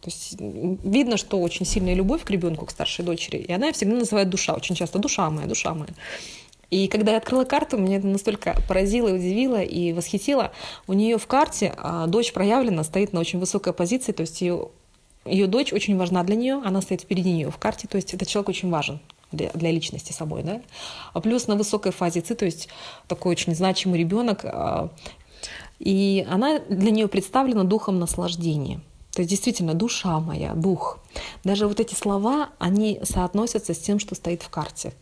То 0.00 0.10
есть 0.10 0.34
видно, 0.40 1.16
что 1.16 1.38
очень 1.40 1.64
сильная 1.64 1.94
любовь 1.94 2.24
к 2.24 2.30
ребенку, 2.30 2.66
к 2.66 2.72
старшей 2.72 3.04
дочери, 3.04 3.36
и 3.36 3.52
она 3.52 3.66
ее 3.66 3.72
всегда 3.74 3.94
называет 3.94 4.28
«душа», 4.28 4.54
очень 4.54 4.74
часто 4.74 4.98
«душа 4.98 5.30
моя, 5.30 5.46
душа 5.46 5.72
моя». 5.72 5.92
И 6.70 6.88
когда 6.88 7.12
я 7.12 7.18
открыла 7.18 7.44
карту, 7.44 7.78
меня 7.78 7.98
это 7.98 8.08
настолько 8.08 8.56
поразило, 8.66 9.14
удивило 9.14 9.62
и 9.62 9.92
восхитило. 9.92 10.50
У 10.88 10.94
нее 10.94 11.16
в 11.16 11.28
карте 11.28 11.74
а, 11.76 12.08
дочь 12.08 12.32
проявлена, 12.32 12.82
стоит 12.82 13.12
на 13.12 13.20
очень 13.20 13.38
высокой 13.38 13.72
позиции, 13.72 14.10
то 14.10 14.22
есть 14.22 14.40
ее, 14.40 14.70
ее 15.26 15.46
дочь 15.46 15.72
очень 15.72 15.96
важна 15.96 16.24
для 16.24 16.34
нее, 16.34 16.60
она 16.64 16.82
стоит 16.82 17.02
впереди 17.02 17.30
нее 17.30 17.52
в 17.52 17.58
карте, 17.58 17.86
то 17.86 17.94
есть 17.94 18.14
этот 18.14 18.26
человек 18.26 18.48
очень 18.48 18.68
важен 18.68 18.98
для, 19.32 19.50
для 19.50 19.70
личности 19.70 20.12
собой, 20.12 20.42
да. 20.42 20.62
А 21.12 21.20
плюс 21.20 21.46
на 21.46 21.56
высокой 21.56 21.92
фазе 21.92 22.20
ци, 22.20 22.34
то 22.34 22.44
есть 22.44 22.68
такой 23.08 23.32
очень 23.32 23.54
значимый 23.54 23.98
ребенок, 23.98 24.40
а, 24.44 24.90
и 25.78 26.26
она 26.30 26.60
для 26.60 26.90
нее 26.90 27.08
представлена 27.08 27.64
духом 27.64 27.98
наслаждения. 27.98 28.80
То 29.12 29.20
есть 29.20 29.30
действительно 29.30 29.74
душа 29.74 30.20
моя, 30.20 30.54
дух. 30.54 30.98
Даже 31.44 31.66
вот 31.66 31.80
эти 31.80 31.94
слова, 31.94 32.48
они 32.58 33.00
соотносятся 33.02 33.74
с 33.74 33.78
тем, 33.78 33.98
что 33.98 34.14
стоит 34.14 34.42
в 34.42 34.48
карте. 34.48 34.94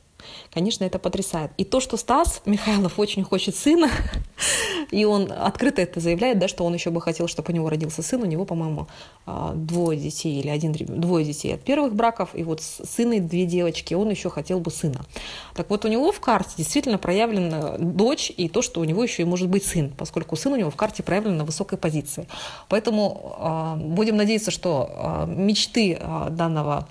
Конечно, 0.52 0.84
это 0.84 0.98
потрясает. 0.98 1.50
И 1.56 1.64
то, 1.64 1.80
что 1.80 1.96
Стас 1.96 2.42
Михайлов 2.44 2.98
очень 2.98 3.24
хочет 3.24 3.56
сына, 3.56 3.90
И 4.90 5.04
он 5.04 5.32
открыто 5.32 5.82
это 5.82 6.00
заявляет, 6.00 6.38
да, 6.38 6.48
что 6.48 6.64
он 6.64 6.74
еще 6.74 6.90
бы 6.90 7.00
хотел, 7.00 7.28
чтобы 7.28 7.52
у 7.52 7.54
него 7.54 7.68
родился 7.68 8.02
сын. 8.02 8.22
У 8.22 8.26
него, 8.26 8.44
по-моему, 8.44 8.88
а, 9.26 9.52
двое 9.54 9.98
детей 9.98 10.40
или 10.40 10.48
один 10.48 10.72
двое 10.72 11.24
детей 11.24 11.54
от 11.54 11.62
первых 11.62 11.94
браков, 11.94 12.30
и 12.34 12.42
вот 12.42 12.60
сын 12.62 13.12
и 13.12 13.20
две 13.20 13.46
девочки, 13.46 13.94
он 13.94 14.10
еще 14.10 14.30
хотел 14.30 14.60
бы 14.60 14.70
сына. 14.70 15.04
Так 15.54 15.70
вот, 15.70 15.84
у 15.84 15.88
него 15.88 16.12
в 16.12 16.20
карте 16.20 16.50
действительно 16.56 16.98
проявлена 16.98 17.76
дочь 17.78 18.32
и 18.36 18.48
то, 18.48 18.62
что 18.62 18.80
у 18.80 18.84
него 18.84 19.02
еще 19.02 19.22
и 19.22 19.24
может 19.24 19.48
быть 19.48 19.64
сын, 19.64 19.92
поскольку 19.96 20.36
сын 20.36 20.52
у 20.52 20.56
него 20.56 20.70
в 20.70 20.76
карте 20.76 21.02
проявлен 21.02 21.36
на 21.36 21.44
высокой 21.44 21.78
позиции. 21.78 22.26
Поэтому 22.68 23.36
э, 23.38 23.76
будем 23.84 24.16
надеяться, 24.16 24.50
что 24.50 24.90
э, 24.92 25.26
мечты 25.28 25.98
данного 26.30 26.70
а, 26.70 26.88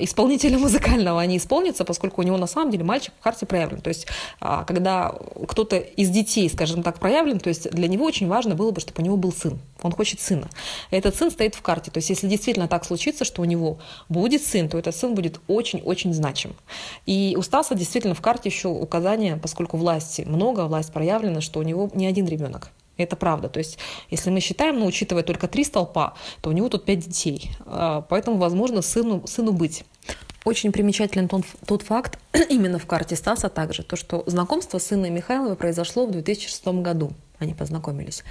исполнителя 0.00 0.58
музыкального 0.68 1.20
они 1.20 1.36
исполнятся, 1.36 1.84
поскольку 1.84 2.20
у 2.20 2.24
него 2.24 2.36
на 2.36 2.46
самом 2.46 2.70
деле 2.70 2.84
мальчик 2.84 3.12
в 3.18 3.22
карте 3.22 3.46
проявлен. 3.46 3.80
То 3.80 3.88
есть, 3.88 4.06
а, 4.40 4.64
когда 4.64 5.14
кто-то 5.46 5.76
из 5.76 6.10
детей, 6.10 6.48
скажем 6.50 6.82
так, 6.82 6.98
проявлен, 6.98 7.38
то 7.40 7.48
есть 7.48 7.70
для 7.70 7.88
него 7.88 8.04
очень 8.04 8.28
важно 8.28 8.54
было 8.54 8.70
бы, 8.70 8.80
чтобы 8.80 9.00
у 9.02 9.04
него 9.04 9.16
был 9.16 9.32
сын. 9.32 9.58
Он 9.82 9.92
хочет 9.92 10.20
сына. 10.20 10.48
Этот 10.90 11.14
сын 11.14 11.30
стоит 11.30 11.54
в 11.54 11.62
карте. 11.62 11.90
То 11.90 11.98
есть, 11.98 12.10
если 12.10 12.26
действительно 12.26 12.68
так 12.68 12.84
случится, 12.84 13.24
что 13.24 13.42
у 13.42 13.44
него 13.44 13.78
будет 14.08 14.42
сын, 14.42 14.68
то 14.68 14.78
этот 14.78 14.94
сын 14.96 15.14
будет 15.14 15.40
очень-очень 15.46 16.12
значим. 16.12 16.54
И 17.06 17.36
у 17.38 17.42
Стаса 17.42 17.74
действительно 17.74 18.14
в 18.14 18.20
карте 18.20 18.48
еще 18.48 18.68
указание, 18.68 19.36
поскольку 19.36 19.76
власти 19.76 20.22
много, 20.22 20.66
власть 20.66 20.92
проявлена, 20.92 21.40
что 21.40 21.60
у 21.60 21.62
него 21.62 21.90
не 21.94 22.06
один 22.06 22.26
ребенок. 22.26 22.70
Это 22.98 23.16
правда. 23.16 23.48
То 23.48 23.58
есть, 23.58 23.78
если 24.10 24.28
мы 24.30 24.40
считаем, 24.40 24.78
ну, 24.78 24.86
учитывая 24.86 25.22
только 25.22 25.48
три 25.48 25.64
столпа, 25.64 26.14
то 26.42 26.50
у 26.50 26.52
него 26.52 26.68
тут 26.68 26.84
пять 26.84 26.98
детей. 26.98 27.52
А, 27.64 28.02
поэтому, 28.02 28.36
возможно, 28.36 28.82
сыну, 28.82 29.26
сыну 29.26 29.52
быть. 29.52 29.84
Очень 30.44 30.72
примечателен 30.72 31.28
тот, 31.28 31.44
тот 31.66 31.82
факт, 31.82 32.18
именно 32.50 32.78
в 32.78 32.86
карте 32.86 33.16
Стаса 33.16 33.48
также, 33.48 33.82
то, 33.84 33.96
что 33.96 34.24
знакомство 34.26 34.78
с 34.78 34.86
сыном 34.86 35.14
Михайловой 35.14 35.56
произошло 35.56 36.06
в 36.06 36.10
2006 36.10 36.66
году. 36.82 37.12
Они 37.38 37.54
познакомились. 37.54 38.24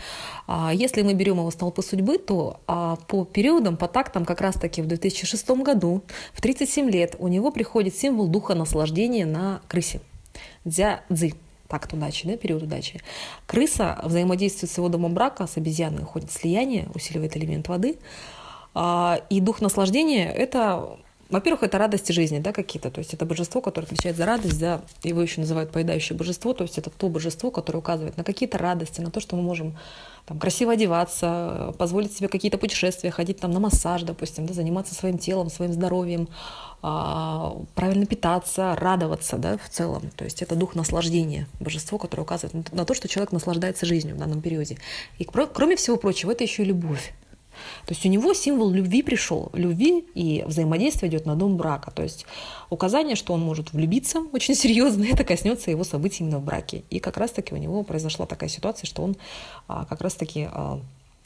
А 0.48 0.74
если 0.74 1.02
мы 1.02 1.14
берем 1.14 1.38
его 1.38 1.50
столпы 1.50 1.82
судьбы, 1.82 2.18
то 2.18 2.60
а, 2.68 2.98
по 3.08 3.24
периодам, 3.24 3.78
по 3.78 3.88
тактам, 3.88 4.26
как 4.26 4.42
раз-таки 4.42 4.82
в 4.82 4.88
2006 4.88 5.50
году, 5.62 6.02
в 6.34 6.42
37 6.42 6.90
лет, 6.90 7.16
у 7.20 7.30
него 7.30 7.52
приходит 7.52 7.96
символ 7.96 8.28
духа 8.28 8.54
наслаждения 8.54 9.26
на 9.26 9.62
крысе. 9.70 10.02
Дзя-дзы 10.66 11.36
такт 11.68 11.94
удачи, 11.94 12.28
да, 12.28 12.38
период 12.38 12.64
удачи. 12.64 13.02
Крыса 13.46 14.00
взаимодействует 14.04 14.72
с 14.72 14.78
его 14.78 14.90
домом 14.90 15.14
брака, 15.14 15.48
с 15.48 15.58
обезьяной 15.58 16.04
уходит 16.04 16.32
слияние, 16.32 16.88
усиливает 16.94 17.36
элемент 17.38 17.68
воды. 17.68 17.98
А, 18.74 19.20
и 19.30 19.40
дух 19.40 19.62
наслаждения– 19.62 20.32
это 20.34 20.98
во-первых, 21.30 21.64
это 21.64 21.78
радости 21.78 22.12
жизни, 22.12 22.40
да, 22.40 22.54
какие-то. 22.54 22.90
То 22.90 23.00
есть 23.00 23.14
это 23.14 23.26
божество, 23.26 23.62
которое 23.62 23.86
отвечает 23.86 24.16
за 24.16 24.26
радость, 24.26 24.60
да, 24.60 24.82
его 25.04 25.22
еще 25.22 25.42
называют 25.42 25.72
поедающее 25.72 26.18
божество. 26.18 26.54
То 26.54 26.64
есть 26.64 26.78
это 26.78 26.90
то 26.90 27.10
божество, 27.10 27.52
которое 27.52 27.80
указывает 27.80 28.18
на 28.18 28.24
какие-то 28.24 28.58
радости, 28.58 29.02
на 29.02 29.12
то, 29.12 29.20
что 29.20 29.36
мы 29.36 29.42
можем 29.42 29.78
там, 30.26 30.40
красиво 30.40 30.74
одеваться, 30.74 31.74
позволить 31.78 32.16
себе 32.16 32.30
какие-то 32.30 32.58
путешествия, 32.58 33.12
ходить 33.12 33.40
там 33.40 33.52
на 33.52 33.60
массаж, 33.60 34.04
допустим, 34.04 34.46
да, 34.46 34.54
заниматься 34.54 34.96
своим 34.96 35.18
телом, 35.18 35.50
своим 35.50 35.74
здоровьем, 35.74 36.30
а, 36.82 37.58
правильно 37.76 38.06
питаться, 38.06 38.76
радоваться, 38.80 39.38
да, 39.38 39.58
в 39.58 39.70
целом. 39.70 40.10
То 40.16 40.24
есть 40.24 40.42
это 40.42 40.56
дух 40.56 40.76
наслаждения, 40.76 41.48
божество, 41.60 41.98
которое 41.98 42.24
указывает 42.24 42.72
на 42.72 42.86
то, 42.86 42.94
что 42.94 43.08
человек 43.08 43.34
наслаждается 43.34 43.86
жизнью 43.86 44.16
в 44.16 44.20
данном 44.20 44.42
периоде. 44.42 44.78
И 45.18 45.26
кроме 45.26 45.76
всего 45.76 45.98
прочего, 45.98 46.32
это 46.32 46.44
еще 46.44 46.64
и 46.64 46.68
любовь. 46.68 47.14
То 47.86 47.94
есть 47.94 48.06
у 48.06 48.10
него 48.10 48.34
символ 48.34 48.70
любви 48.70 49.02
пришел, 49.02 49.50
любви 49.54 50.06
и 50.14 50.44
взаимодействие 50.48 51.10
идет 51.10 51.26
на 51.26 51.36
дом 51.36 51.58
брака. 51.58 51.92
То 51.92 52.04
есть 52.04 52.26
указание, 52.70 53.16
что 53.16 53.34
он 53.34 53.42
может 53.42 53.74
влюбиться 53.74 54.20
очень 54.34 54.56
серьезно, 54.56 55.06
это 55.06 55.24
коснется 55.24 55.72
его 55.72 55.84
событий 55.84 56.24
именно 56.24 56.40
в 56.40 56.44
браке. 56.44 56.84
И 56.90 57.00
как 57.00 57.18
раз-таки 57.18 57.54
у 57.54 57.58
него 57.58 57.84
произошла 57.84 58.26
такая 58.26 58.50
ситуация, 58.50 58.88
что 58.88 59.04
он 59.04 59.16
а, 59.68 59.86
как 59.86 60.02
раз-таки 60.02 60.48
а, 60.52 60.80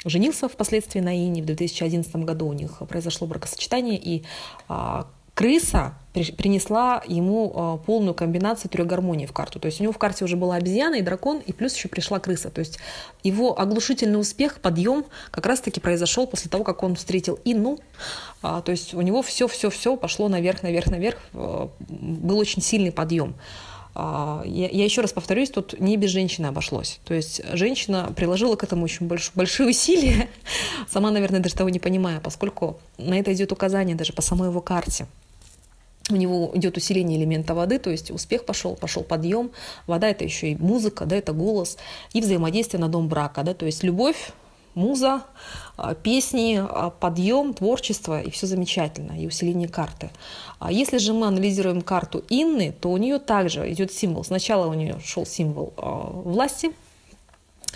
женился 0.06 0.50
впоследствии 0.50 1.00
на 1.00 1.16
Ине. 1.16 1.42
В 1.42 1.46
2011 1.46 2.16
году 2.18 2.48
у 2.48 2.54
них 2.54 2.82
произошло 2.90 3.28
бракосочетание, 3.28 4.00
и 4.00 4.24
а, 4.68 5.08
крыса 5.42 5.96
принесла 6.14 7.02
ему 7.08 7.52
а, 7.56 7.78
полную 7.78 8.14
комбинацию 8.14 8.70
трех 8.70 8.86
гармоний 8.86 9.26
в 9.26 9.32
карту. 9.32 9.60
То 9.60 9.66
есть 9.66 9.80
у 9.80 9.84
него 9.84 9.92
в 9.92 9.98
карте 9.98 10.24
уже 10.24 10.36
была 10.36 10.56
обезьяна 10.56 10.96
и 10.96 11.02
дракон, 11.02 11.40
и 11.40 11.52
плюс 11.52 11.76
еще 11.76 11.88
пришла 11.88 12.20
крыса. 12.20 12.52
То 12.52 12.60
есть 12.60 12.78
его 13.24 13.60
оглушительный 13.60 14.20
успех, 14.20 14.60
подъем 14.60 15.06
как 15.32 15.48
раз-таки 15.48 15.80
произошел 15.80 16.28
после 16.28 16.52
того, 16.52 16.64
как 16.64 16.84
он 16.84 16.96
встретил 16.96 17.40
Инну. 17.44 17.80
А, 18.44 18.62
то 18.62 18.72
есть 18.72 18.94
у 18.94 19.02
него 19.02 19.24
все-все-все 19.24 19.96
пошло 19.96 20.28
наверх, 20.28 20.62
наверх, 20.62 20.88
наверх. 20.92 21.18
А, 21.34 21.70
был 21.90 22.38
очень 22.38 22.62
сильный 22.62 22.92
подъем. 22.92 23.34
Я, 23.94 24.46
я 24.46 24.86
еще 24.86 25.02
раз 25.02 25.12
повторюсь, 25.12 25.50
тут 25.50 25.78
не 25.78 25.98
без 25.98 26.12
женщины 26.12 26.46
обошлось. 26.46 27.02
То 27.04 27.14
есть 27.14 27.42
женщина 27.52 28.14
приложила 28.16 28.56
к 28.56 28.64
этому 28.64 28.86
очень 28.86 29.06
больш, 29.06 29.32
большие 29.36 29.68
усилия, 29.68 30.30
сама, 30.90 31.12
наверное, 31.12 31.42
даже 31.42 31.56
того 31.56 31.70
не 31.70 31.80
понимая, 31.80 32.22
поскольку 32.22 32.80
на 32.98 33.20
это 33.20 33.34
идет 33.34 33.52
указание 33.52 33.98
даже 33.98 34.14
по 34.14 34.22
самой 34.22 34.48
его 34.48 34.62
карте 34.62 35.08
у 36.12 36.16
него 36.16 36.52
идет 36.54 36.78
усиление 36.78 37.20
элемента 37.20 37.54
воды, 37.54 37.80
то 37.80 37.90
есть 37.90 38.12
успех 38.12 38.46
пошел, 38.46 38.76
пошел 38.76 39.04
подъем. 39.04 39.52
Вода 39.88 40.10
это 40.10 40.24
еще 40.24 40.52
и 40.52 40.56
музыка, 40.56 41.06
да, 41.06 41.16
это 41.16 41.34
голос 41.34 41.78
и 42.14 42.22
взаимодействие 42.22 42.80
на 42.80 42.90
дом 42.90 43.08
брака, 43.08 43.44
да, 43.44 43.54
то 43.54 43.66
есть 43.66 43.84
любовь, 43.84 44.32
муза, 44.76 45.24
а, 45.78 45.96
песни, 45.96 46.62
а, 46.62 46.90
подъем, 46.90 47.54
творчество, 47.54 48.22
и 48.22 48.30
все 48.30 48.48
замечательно, 48.48 49.14
и 49.14 49.28
усиление 49.28 49.68
карты. 49.68 50.12
А 50.60 50.72
если 50.72 50.98
же 50.98 51.14
мы 51.14 51.28
анализируем 51.28 51.82
карту 51.82 52.24
Инны, 52.30 52.74
то 52.80 52.90
у 52.92 52.98
нее 52.98 53.20
также 53.20 53.72
идет 53.72 53.92
символ. 53.92 54.24
Сначала 54.24 54.68
у 54.68 54.74
нее 54.74 55.00
шел 55.04 55.26
символ 55.26 55.74
власти, 55.78 56.72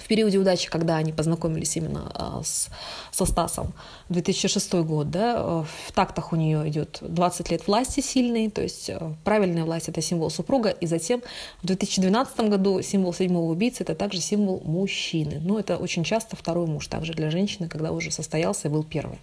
в 0.05 0.07
периоде 0.07 0.37
удачи, 0.37 0.69
когда 0.69 0.97
они 0.97 1.11
познакомились 1.11 1.75
именно 1.77 2.11
а, 2.13 2.41
с, 2.43 2.69
со 3.11 3.25
Стасом, 3.25 3.73
2006 4.09 4.73
год, 4.75 5.09
да, 5.09 5.33
э, 5.35 5.63
в 5.87 5.91
тактах 5.93 6.31
у 6.31 6.35
нее 6.35 6.69
идет 6.69 6.99
20 7.01 7.49
лет 7.49 7.65
власти 7.65 8.01
сильной, 8.01 8.51
то 8.51 8.61
есть 8.61 8.87
э, 8.91 8.99
правильная 9.23 9.65
власть– 9.65 9.89
это 9.89 10.01
символ 10.01 10.29
супруга, 10.29 10.69
и 10.69 10.85
затем 10.85 11.23
в 11.63 11.65
2012 11.65 12.39
году 12.41 12.83
символ 12.83 13.15
седьмого 13.15 13.49
убийцы– 13.49 13.77
это 13.81 13.95
также 13.95 14.21
символ 14.21 14.61
мужчины. 14.63 15.41
Но 15.43 15.59
это 15.59 15.75
очень 15.77 16.03
часто 16.03 16.35
второй 16.35 16.67
муж, 16.67 16.85
также 16.85 17.13
для 17.13 17.31
женщины, 17.31 17.67
когда 17.67 17.91
уже 17.91 18.11
состоялся 18.11 18.67
и 18.67 18.71
был 18.71 18.83
первый. 18.83 19.17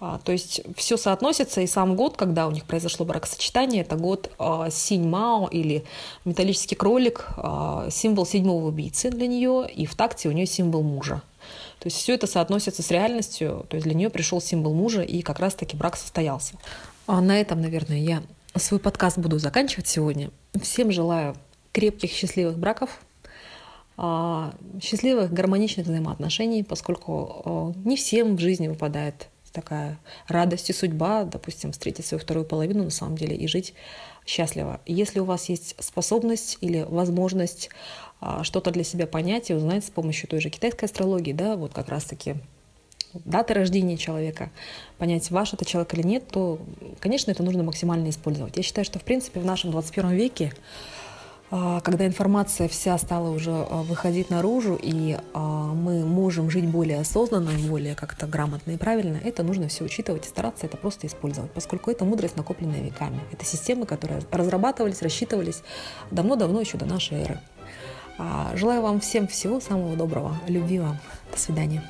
А, 0.00 0.18
то 0.18 0.32
есть 0.32 0.62
все 0.76 0.96
соотносится, 0.96 1.60
и 1.60 1.66
сам 1.66 1.94
год, 1.94 2.16
когда 2.16 2.46
у 2.48 2.50
них 2.50 2.64
произошло 2.64 3.04
бракосочетание, 3.04 3.82
это 3.82 3.96
год 3.96 4.30
а, 4.38 4.70
Синь 4.70 5.06
Мао 5.06 5.46
или 5.46 5.84
металлический 6.24 6.74
кролик, 6.74 7.28
а, 7.36 7.88
символ 7.90 8.24
седьмого 8.24 8.68
убийцы 8.68 9.10
для 9.10 9.26
нее, 9.26 9.68
и 9.70 9.84
в 9.84 9.94
такте 9.94 10.30
у 10.30 10.32
нее 10.32 10.46
символ 10.46 10.82
мужа. 10.82 11.22
То 11.80 11.86
есть 11.86 11.98
все 11.98 12.14
это 12.14 12.26
соотносится 12.26 12.82
с 12.82 12.90
реальностью, 12.90 13.66
то 13.68 13.76
есть 13.76 13.84
для 13.84 13.94
нее 13.94 14.08
пришел 14.08 14.40
символ 14.40 14.72
мужа, 14.72 15.02
и 15.02 15.20
как 15.20 15.38
раз-таки 15.38 15.76
брак 15.76 15.96
состоялся. 15.96 16.54
А 17.06 17.20
на 17.20 17.38
этом, 17.38 17.60
наверное, 17.60 17.98
я 17.98 18.22
свой 18.56 18.80
подкаст 18.80 19.18
буду 19.18 19.38
заканчивать 19.38 19.86
сегодня. 19.86 20.30
Всем 20.62 20.92
желаю 20.92 21.36
крепких, 21.72 22.10
счастливых 22.10 22.58
браков, 22.58 23.00
счастливых, 24.82 25.32
гармоничных 25.32 25.86
взаимоотношений, 25.86 26.62
поскольку 26.62 27.74
не 27.84 27.96
всем 27.96 28.36
в 28.36 28.40
жизни 28.40 28.68
выпадает 28.68 29.29
такая 29.52 29.98
радость 30.28 30.70
и 30.70 30.72
судьба, 30.72 31.24
допустим, 31.24 31.72
встретить 31.72 32.06
свою 32.06 32.20
вторую 32.20 32.46
половину 32.46 32.84
на 32.84 32.90
самом 32.90 33.16
деле 33.16 33.36
и 33.36 33.46
жить 33.46 33.74
счастливо. 34.26 34.80
если 34.86 35.18
у 35.18 35.24
вас 35.24 35.48
есть 35.48 35.74
способность 35.78 36.58
или 36.60 36.86
возможность 36.88 37.70
а, 38.20 38.44
что-то 38.44 38.70
для 38.70 38.84
себя 38.84 39.06
понять 39.06 39.50
и 39.50 39.54
узнать 39.54 39.84
с 39.84 39.90
помощью 39.90 40.28
той 40.28 40.40
же 40.40 40.50
китайской 40.50 40.84
астрологии, 40.84 41.32
да, 41.32 41.56
вот 41.56 41.72
как 41.72 41.88
раз-таки 41.88 42.36
даты 43.12 43.54
рождения 43.54 43.96
человека, 43.96 44.50
понять, 44.98 45.30
ваш 45.30 45.52
это 45.52 45.64
человек 45.64 45.94
или 45.94 46.02
нет, 46.02 46.28
то, 46.28 46.60
конечно, 47.00 47.30
это 47.30 47.42
нужно 47.42 47.62
максимально 47.62 48.10
использовать. 48.10 48.56
Я 48.56 48.62
считаю, 48.62 48.84
что, 48.84 48.98
в 48.98 49.04
принципе, 49.04 49.40
в 49.40 49.44
нашем 49.44 49.70
21 49.70 50.10
веке 50.10 50.52
когда 51.50 52.06
информация 52.06 52.68
вся 52.68 52.96
стала 52.98 53.30
уже 53.30 53.50
а, 53.50 53.82
выходить 53.82 54.30
наружу, 54.30 54.78
и 54.80 55.18
а, 55.34 55.40
мы 55.74 56.04
можем 56.04 56.48
жить 56.48 56.66
более 56.66 57.00
осознанно, 57.00 57.50
более 57.68 57.96
как-то 57.96 58.26
грамотно 58.26 58.70
и 58.72 58.76
правильно, 58.76 59.18
это 59.22 59.42
нужно 59.42 59.66
все 59.66 59.84
учитывать 59.84 60.26
и 60.26 60.28
стараться 60.28 60.66
это 60.66 60.76
просто 60.76 61.08
использовать, 61.08 61.50
поскольку 61.50 61.90
это 61.90 62.04
мудрость, 62.04 62.36
накопленная 62.36 62.82
веками. 62.82 63.20
Это 63.32 63.44
системы, 63.44 63.84
которые 63.84 64.20
разрабатывались, 64.30 65.02
рассчитывались 65.02 65.62
давно-давно 66.12 66.60
еще 66.60 66.78
до 66.78 66.86
нашей 66.86 67.18
эры. 67.18 67.40
Желаю 68.54 68.82
вам 68.82 69.00
всем 69.00 69.26
всего 69.26 69.60
самого 69.60 69.96
доброго. 69.96 70.36
Любви 70.46 70.78
вам. 70.78 70.98
До 71.32 71.38
свидания. 71.38 71.82